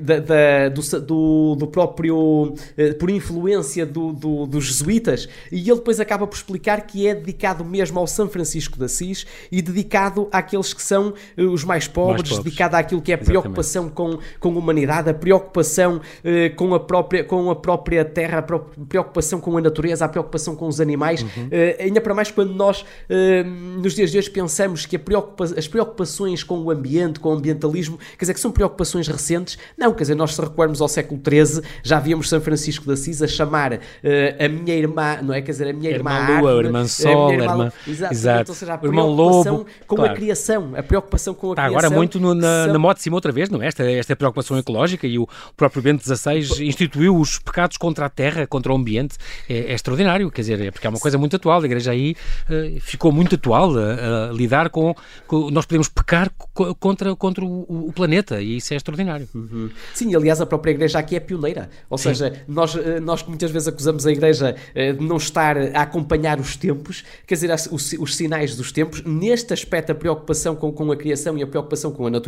[0.01, 2.53] da, da, do, do, do, próprio,
[2.99, 7.65] por influência do, do, dos jesuítas, e ele depois acaba por explicar que é dedicado
[7.65, 12.29] mesmo ao São Francisco de Assis e dedicado àqueles que são os mais pobres, mais
[12.29, 16.74] pobres dedicada àquilo que é a preocupação com, com a humanidade, a preocupação eh, com,
[16.74, 18.42] a própria, com a própria terra, a
[18.87, 21.22] preocupação com a natureza, a preocupação com os animais.
[21.22, 21.48] Uhum.
[21.50, 25.68] Eh, ainda para mais quando nós, eh, nos dias de hoje, pensamos que preocupa as
[25.68, 29.59] preocupações com o ambiente, com o ambientalismo, quer dizer, que são preocupações recentes.
[29.76, 33.22] Não, quer dizer, nós se recuarmos ao século XIII, já víamos São Francisco de Assis
[33.22, 35.40] a chamar a minha irmã, não é?
[35.40, 37.72] Quer dizer, a minha irmã, irmã Lua, árvore, irmã Sol, a irmã, irmã,
[38.11, 39.11] exato, ou seja, a preocupação
[39.57, 40.12] lobo, com claro.
[40.12, 41.79] a criação, a preocupação com a tá, criação.
[41.79, 42.73] Agora muito no, na, são...
[42.73, 43.66] na moda de cima outra vez, não é?
[43.66, 48.47] Esta, esta preocupação ecológica e o próprio Bento XVI instituiu os pecados contra a terra,
[48.47, 49.16] contra o ambiente.
[49.49, 51.61] É, é extraordinário, quer dizer, é porque é uma coisa muito atual.
[51.61, 52.16] A Igreja aí
[52.49, 54.95] uh, ficou muito atual a, a lidar com,
[55.27, 56.31] com, Nós podemos pecar
[56.79, 59.29] contra, contra o, o, planeta e isso é extraordinário.
[59.35, 59.71] Uhum.
[59.95, 61.71] Sim, aliás, a própria Igreja aqui é pioneira.
[61.88, 62.14] Ou Sim.
[62.14, 66.38] seja, nós, eh, nós muitas vezes acusamos a Igreja eh, de não estar a acompanhar
[66.38, 69.03] os tempos, quer dizer, os, os sinais dos tempos.
[69.05, 72.20] Neste aspecto, a preocupação com, com a criação e a preocupação com a natureza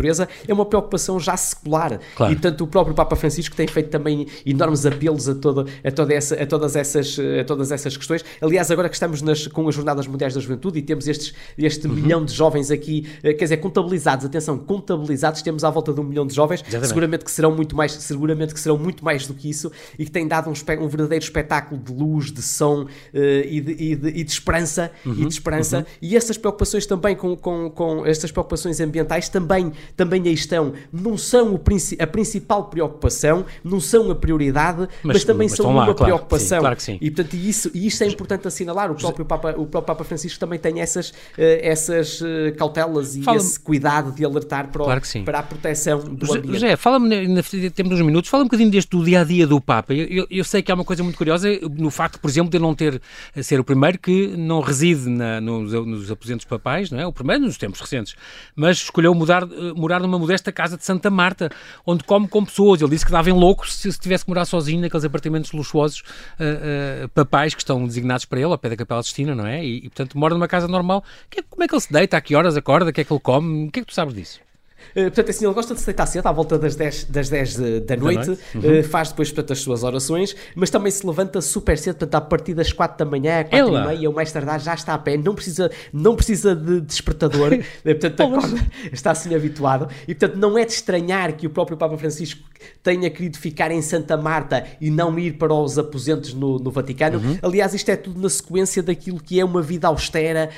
[0.46, 2.00] é uma preocupação já secular.
[2.16, 2.32] Claro.
[2.32, 6.14] E tanto o próprio Papa Francisco tem feito também enormes apelos a, toda, a, toda
[6.14, 8.24] essa, a, todas, essas, a todas essas questões.
[8.40, 11.86] Aliás, agora que estamos nas, com as Jornadas Mundiais da Juventude e temos estes, este
[11.86, 11.94] uhum.
[11.94, 16.04] milhão de jovens aqui, eh, quer dizer, contabilizados, atenção, contabilizados, temos à volta de um
[16.04, 16.88] milhão de jovens, Exatamente.
[16.88, 20.10] seguramente que serão muito mais, seguramente que serão muito mais do que isso e que
[20.10, 24.08] têm dado um, um verdadeiro espetáculo de luz, de som uh, e, de, e, de,
[24.08, 25.12] e, de, esperança uhum.
[25.12, 25.78] e de esperança.
[25.78, 25.84] Uhum.
[26.00, 30.72] E essas preocupações também com, com, com estas preocupações ambientais também, também aí estão.
[30.92, 31.60] Não são o,
[31.98, 36.60] a principal preocupação, não são a prioridade, mas, mas também mas são uma lá, preocupação.
[36.60, 36.98] Claro, sim, claro que sim.
[37.00, 38.90] E portanto, isso, e isto é importante assinalar.
[38.90, 43.22] O próprio Papa, o próprio Papa Francisco também tem essas, uh, essas uh, cautelas e
[43.36, 46.54] esse cuidado de alertar para, o, claro para a proteção do José, ambiente.
[46.54, 47.42] José, fala-me,
[47.74, 49.94] temos uns minutos, fala um bocadinho deste do dia a dia do Papa.
[49.94, 52.58] Eu, eu, eu, sei que há uma coisa muito curiosa no facto, por exemplo, de
[52.58, 53.00] não ter
[53.40, 57.06] ser o primeiro que não reside na, nos, nos, aposentos papais, não é?
[57.06, 58.14] O primeiro nos tempos recentes,
[58.54, 61.50] mas escolheu mudar, eh, morar numa modesta casa de Santa Marta,
[61.86, 62.80] onde come com pessoas.
[62.80, 66.00] Ele disse que dava em louco se, se tivesse que morar sozinho naqueles apartamentos luxuosos
[66.00, 69.64] uh, uh, papais que estão designados para ele, ao pé da Capela Sistina, não é?
[69.64, 71.04] E, e, portanto, mora numa casa normal.
[71.30, 72.16] Que, como é que ele se deita?
[72.16, 72.90] A que horas acorda?
[72.90, 73.68] O que é que ele come?
[73.68, 74.40] O que é que tu sabes disso?
[74.90, 77.56] Uh, portanto, assim, ele gosta de se deitar cedo, à volta das 10, das 10
[77.56, 78.42] de, da noite, noite.
[78.54, 78.80] Uhum.
[78.80, 82.20] Uh, faz depois portanto, as suas orações, mas também se levanta super cedo, portanto, a
[82.20, 83.80] partir das 4 da manhã, 4 Ela.
[83.80, 87.52] e meia, ou mais tardar, já está a pé, não precisa, não precisa de despertador,
[87.84, 91.76] eh, portanto, acorda, está assim habituado, e portanto, não é de estranhar que o próprio
[91.76, 92.42] Papa Francisco
[92.82, 97.18] tenha querido ficar em Santa Marta e não ir para os aposentos no, no Vaticano.
[97.18, 97.38] Uhum.
[97.42, 100.50] Aliás, isto é tudo na sequência daquilo que é uma vida austera,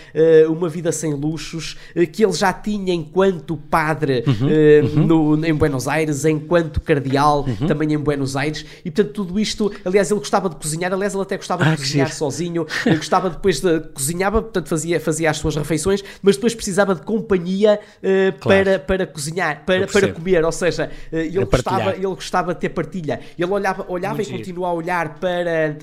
[0.48, 1.76] uma vida sem luxos,
[2.12, 5.02] que ele já tinha enquanto padre uhum.
[5.02, 7.66] uh, no, em Buenos Aires, enquanto cardeal uhum.
[7.66, 11.22] também em Buenos Aires, e portanto tudo isto, aliás, ele gostava de cozinhar, aliás, ele
[11.22, 15.38] até gostava ah, de cozinhar sozinho, ele gostava depois de cozinhava, portanto fazia, fazia as
[15.38, 18.64] suas refeições, mas depois precisava de companhia uh, claro.
[18.64, 22.60] para, para cozinhar, para, para comer, ou seja, uh, ele, é gostava, ele gostava de
[22.60, 23.20] ter partilha.
[23.38, 25.78] Ele olhava, olhava e continuava a olhar para,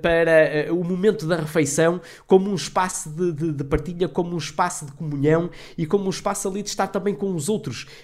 [0.00, 4.86] para o momento da refeição como um espaço de, de, de partilha, como um espaço
[4.86, 7.55] de comunhão e como um espaço ali de estar também com os outros.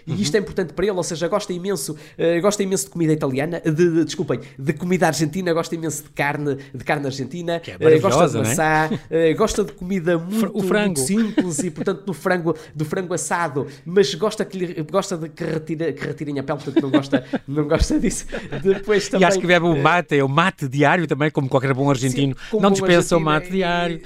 [0.07, 3.13] E isto é importante para ele, ou seja, gosta imenso, uh, gosta imenso de comida
[3.13, 7.71] italiana, de, de, desculpem, de comida argentina, gosta imenso de carne, de carne argentina, que
[7.71, 8.41] é uh, gosta de é?
[8.41, 13.67] maçã, uh, gosta de comida muito, muito, simples e, portanto, do frango, do frango assado,
[13.85, 17.25] mas gosta, que lhe, gosta de que, retira, que retirem a pele, portanto, não gosta,
[17.47, 18.27] não gosta disso.
[18.63, 21.75] Depois também, e acho que bebe o mate, é o mate diário também, como qualquer
[21.75, 24.03] bom argentino, sim, não dispensa o mate diário.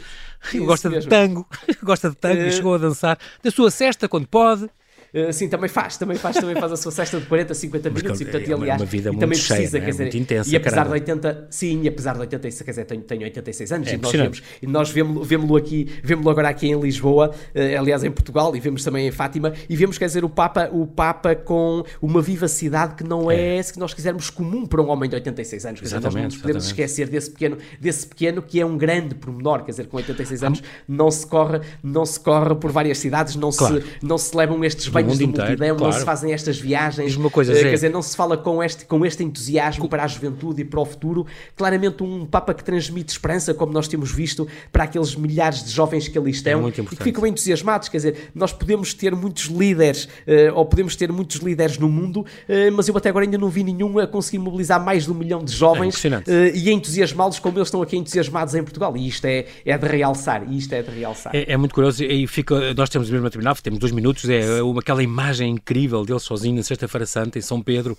[0.65, 1.47] gosta de tango,
[1.83, 4.69] gosta de tango e chegou a dançar da sua cesta quando pode.
[5.17, 8.11] Uh, sim, também faz, também faz, também faz a sua cesta de 40, 50 minutos
[8.11, 9.81] Mas, e portanto, é aliás, uma vida também cheia, precisa, é?
[9.81, 11.01] quer dizer, muito intensa, e apesar caramba.
[11.01, 14.13] de 80, sim, apesar de 86, quer dizer, tenho, tenho 86 anos é e nós
[14.13, 18.55] vemos, e nós vemos, vemos-lo aqui, vemos-lo agora aqui em Lisboa, uh, aliás em Portugal
[18.55, 22.21] e vemos também em Fátima e vemos, quer dizer, o Papa, o Papa com uma
[22.21, 23.63] vivacidade que não é, é.
[23.63, 26.37] se nós quisermos comum para um homem de 86 anos, quer dizer, nós não nos
[26.37, 26.91] podemos exatamente.
[26.91, 30.63] esquecer desse pequeno, desse pequeno que é um grande pormenor, quer dizer, com 86 anos
[30.87, 33.81] não se corre, não se corre por várias cidades, não claro.
[33.81, 35.93] se não se levam estes banhos tamanhos da multidão, claro.
[35.93, 38.85] não se fazem estas viagens, uma coisa, uh, quer dizer, não se fala com este,
[38.85, 41.27] com este entusiasmo para a juventude e para o futuro.
[41.57, 46.09] Claramente um Papa que transmite esperança, como nós temos visto, para aqueles milhares de jovens
[46.09, 47.89] que ali estão é e que ficam entusiasmados.
[47.89, 52.21] Quer dizer, nós podemos ter muitos líderes, uh, ou podemos ter muitos líderes no mundo,
[52.21, 52.27] uh,
[52.73, 55.45] mas eu até agora ainda não vi nenhum a conseguir mobilizar mais de um milhão
[55.45, 58.97] de jovens é e entusiasmá-los como eles estão aqui entusiasmados em Portugal.
[58.97, 60.51] E isto é, é de realçar.
[60.53, 61.35] Isto é de realçar.
[61.35, 62.03] É, é muito curioso.
[62.05, 66.05] E fica, nós temos mesmo a terminar, temos dois minutos, é uma, aquela imagem incrível
[66.05, 67.97] dele sozinho na Sexta-feira Santa em São Pedro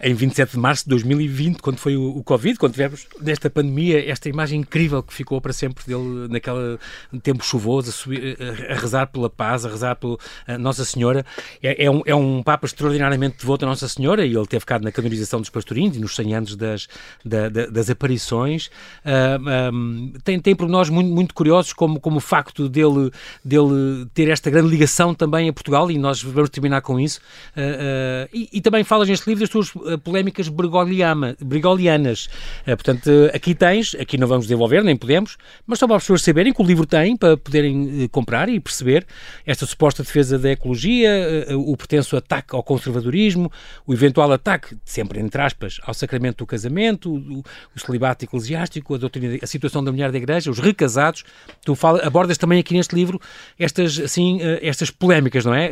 [0.00, 4.10] em 27 de março de 2020, quando foi o, o Covid, quando tivemos nesta pandemia,
[4.10, 6.78] esta imagem incrível que ficou para sempre dele naquele
[7.22, 8.36] tempo chuvoso, a, subir,
[8.70, 10.16] a rezar pela paz, a rezar pela
[10.58, 11.24] Nossa Senhora.
[11.62, 14.82] É, é, um, é um Papa extraordinariamente devoto a Nossa Senhora e ele teve ficado
[14.82, 16.88] na canonização dos pastorinhos e nos 100 anos das,
[17.24, 18.66] da, da, das aparições.
[19.04, 23.10] Uh, um, tem, tem por nós muito, muito curiosos como, como o facto dele,
[23.44, 27.20] dele ter esta grande ligação também a Portugal e nós vamos terminar com isso.
[27.56, 32.28] Uh, uh, e, e, também falas neste livro das tuas polémicas brigolianas.
[32.66, 35.36] Eh, portanto, aqui tens, aqui não vamos desenvolver, nem podemos,
[35.66, 38.58] mas só para as pessoas saberem que o livro tem, para poderem eh, comprar e
[38.60, 39.06] perceber
[39.46, 41.10] esta suposta defesa da ecologia,
[41.56, 43.50] o pretenso ataque ao conservadorismo,
[43.86, 47.42] o eventual ataque, sempre entre aspas, ao sacramento do casamento, o,
[47.74, 51.24] o celibato eclesiástico, a, doutrina, a situação da mulher da igreja, os recasados.
[51.64, 53.20] Tu fala, abordas também aqui neste livro
[53.58, 55.70] estas, assim, estas polémicas, não é?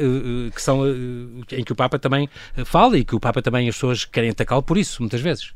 [0.55, 0.83] Que são,
[1.53, 2.29] em que o Papa também
[2.65, 5.53] fala e que o Papa também, as pessoas querem atacá-lo por isso, muitas vezes.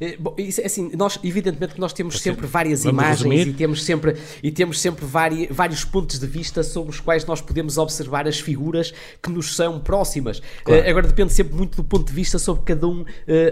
[0.00, 3.48] Eh, bom, isso, é assim, nós, evidentemente que nós temos Pode sempre várias imagens resumir.
[3.48, 7.40] e temos sempre, e temos sempre vari, vários pontos de vista sobre os quais nós
[7.40, 8.92] podemos observar as figuras
[9.22, 10.40] que nos são próximas.
[10.64, 10.82] Claro.
[10.82, 13.06] Uh, agora depende sempre muito do ponto de vista sobre cada um uh,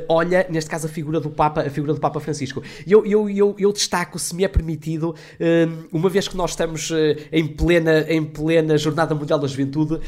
[0.08, 2.62] olha, neste caso a figura do Papa, a figura do Papa Francisco.
[2.86, 6.90] Eu, eu, eu, eu destaco, se me é permitido, uh, uma vez que nós estamos
[7.30, 10.00] em, plena, em plena Jornada Mundial da Juventude,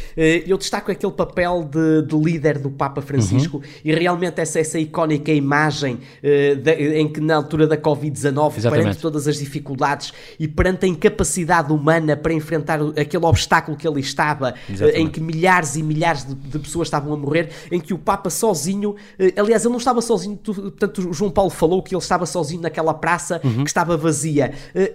[0.47, 3.63] eu destaco aquele papel de, de líder do Papa Francisco uhum.
[3.85, 6.00] e realmente essa, essa icónica imagem
[6.97, 12.17] em que na altura da Covid-19, perante todas as dificuldades e perante a incapacidade humana
[12.17, 16.59] para enfrentar aquele obstáculo que ali estava, uh, em que milhares e milhares de, de,
[16.59, 20.37] pessoas estavam a morrer, em que o Papa sozinho, uh, aliás, ele não estava sozinho,
[20.37, 23.65] portanto, João Paulo falou que ele estava sozinho naquela praça uhum.
[23.65, 24.53] que estava vazia.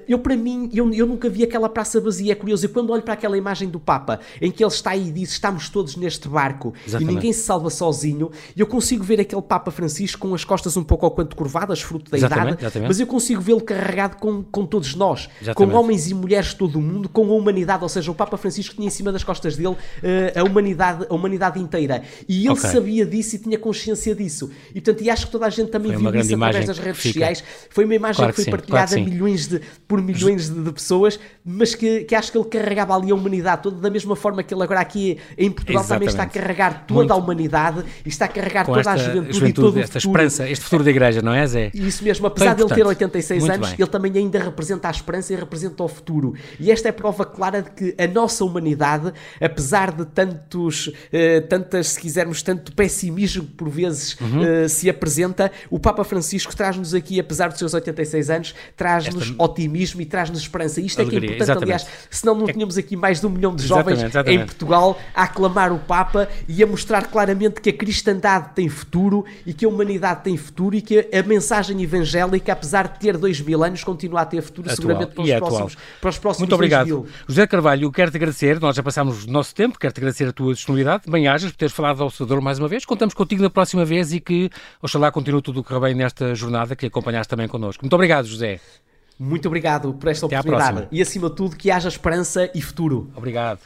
[0.07, 3.03] eu, para mim, eu, eu nunca vi aquela praça vazia, é curioso, eu quando olho
[3.03, 6.27] para aquela imagem do Papa, em que ele está aí e diz, estamos todos neste
[6.27, 7.11] barco Exatamente.
[7.11, 10.83] e ninguém se salva sozinho, eu consigo ver aquele Papa Francisco com as costas um
[10.83, 12.87] pouco pouco ou quanto curvadas, fruto da exatamente, idade, exatamente.
[12.87, 15.71] mas eu consigo vê-lo carregado com, com todos nós, exatamente.
[15.71, 18.37] com homens e mulheres de todo o mundo, com a humanidade, ou seja, o Papa
[18.37, 19.77] Francisco tinha em cima das costas dele uh,
[20.39, 22.03] a, humanidade, a humanidade inteira.
[22.27, 22.69] E ele okay.
[22.69, 24.49] sabia disso e tinha consciência disso.
[24.69, 27.43] E portanto, e acho que toda a gente também viu isso através das redes sociais.
[27.69, 30.71] Foi uma imagem claro que foi sim, partilhada claro milhões de, por milhões de, de,
[30.71, 34.43] pessoas, mas que, que acho que ele carregava ali a humanidade toda, da mesma forma
[34.43, 37.11] que ele agora aqui em Portugal também está a carregar toda Muito.
[37.11, 40.01] a humanidade e está a carregar com toda a juventude, juventude e todo esta o
[40.01, 40.23] futuro.
[40.23, 41.71] esperança, este futuro da igreja, não é, Zé?
[41.73, 43.77] Isso mesmo, apesar de ele ter 86 Muito anos, bem.
[43.79, 46.33] ele também ainda representa a esperança e representa o futuro.
[46.59, 49.11] E esta é prova clara de que a nossa humanidade,
[49.41, 50.93] apesar de tantos, uh,
[51.49, 54.65] tantas, se quisermos, tanto pessimismo que por vezes uhum.
[54.65, 59.43] uh, se apresenta, o Papa Francisco traz-nos aqui, apesar dos seus 86 anos, traz-nos Esta...
[59.43, 60.79] otimismo e traz-nos esperança.
[60.79, 61.85] Isto Alegria, é que é importante, exatamente.
[61.85, 64.41] aliás, senão não é tínhamos aqui mais de um milhão de jovens exatamente, exatamente.
[64.41, 69.25] em Portugal a aclamar o Papa e a mostrar claramente que a cristandade tem futuro
[69.45, 73.39] e que a humanidade tem futuro e que a mensagem evangélica, apesar de ter dois
[73.41, 74.75] mil anos, continua a ter futuro atual.
[74.75, 76.85] seguramente para os, é próximos, para os próximos Muito obrigado.
[76.87, 77.07] Mil.
[77.27, 81.03] José Carvalho, quero-te agradecer, nós já passámos o nosso tempo, quero-te agradecer a tua disponibilidade,
[81.07, 84.19] bem-ajas por teres falado ao Observador mais uma vez, contamos contigo na próxima vez e
[84.19, 84.49] que,
[84.81, 87.83] oxalá, continue tudo o que bem nesta jornada que acompanhaste também connosco.
[87.83, 88.59] Muito obrigado, José.
[89.17, 93.09] Muito obrigado por esta Até oportunidade e, acima de tudo, que haja esperança e futuro.
[93.15, 93.59] Obrigado.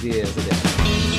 [0.00, 1.13] Deus, adeus.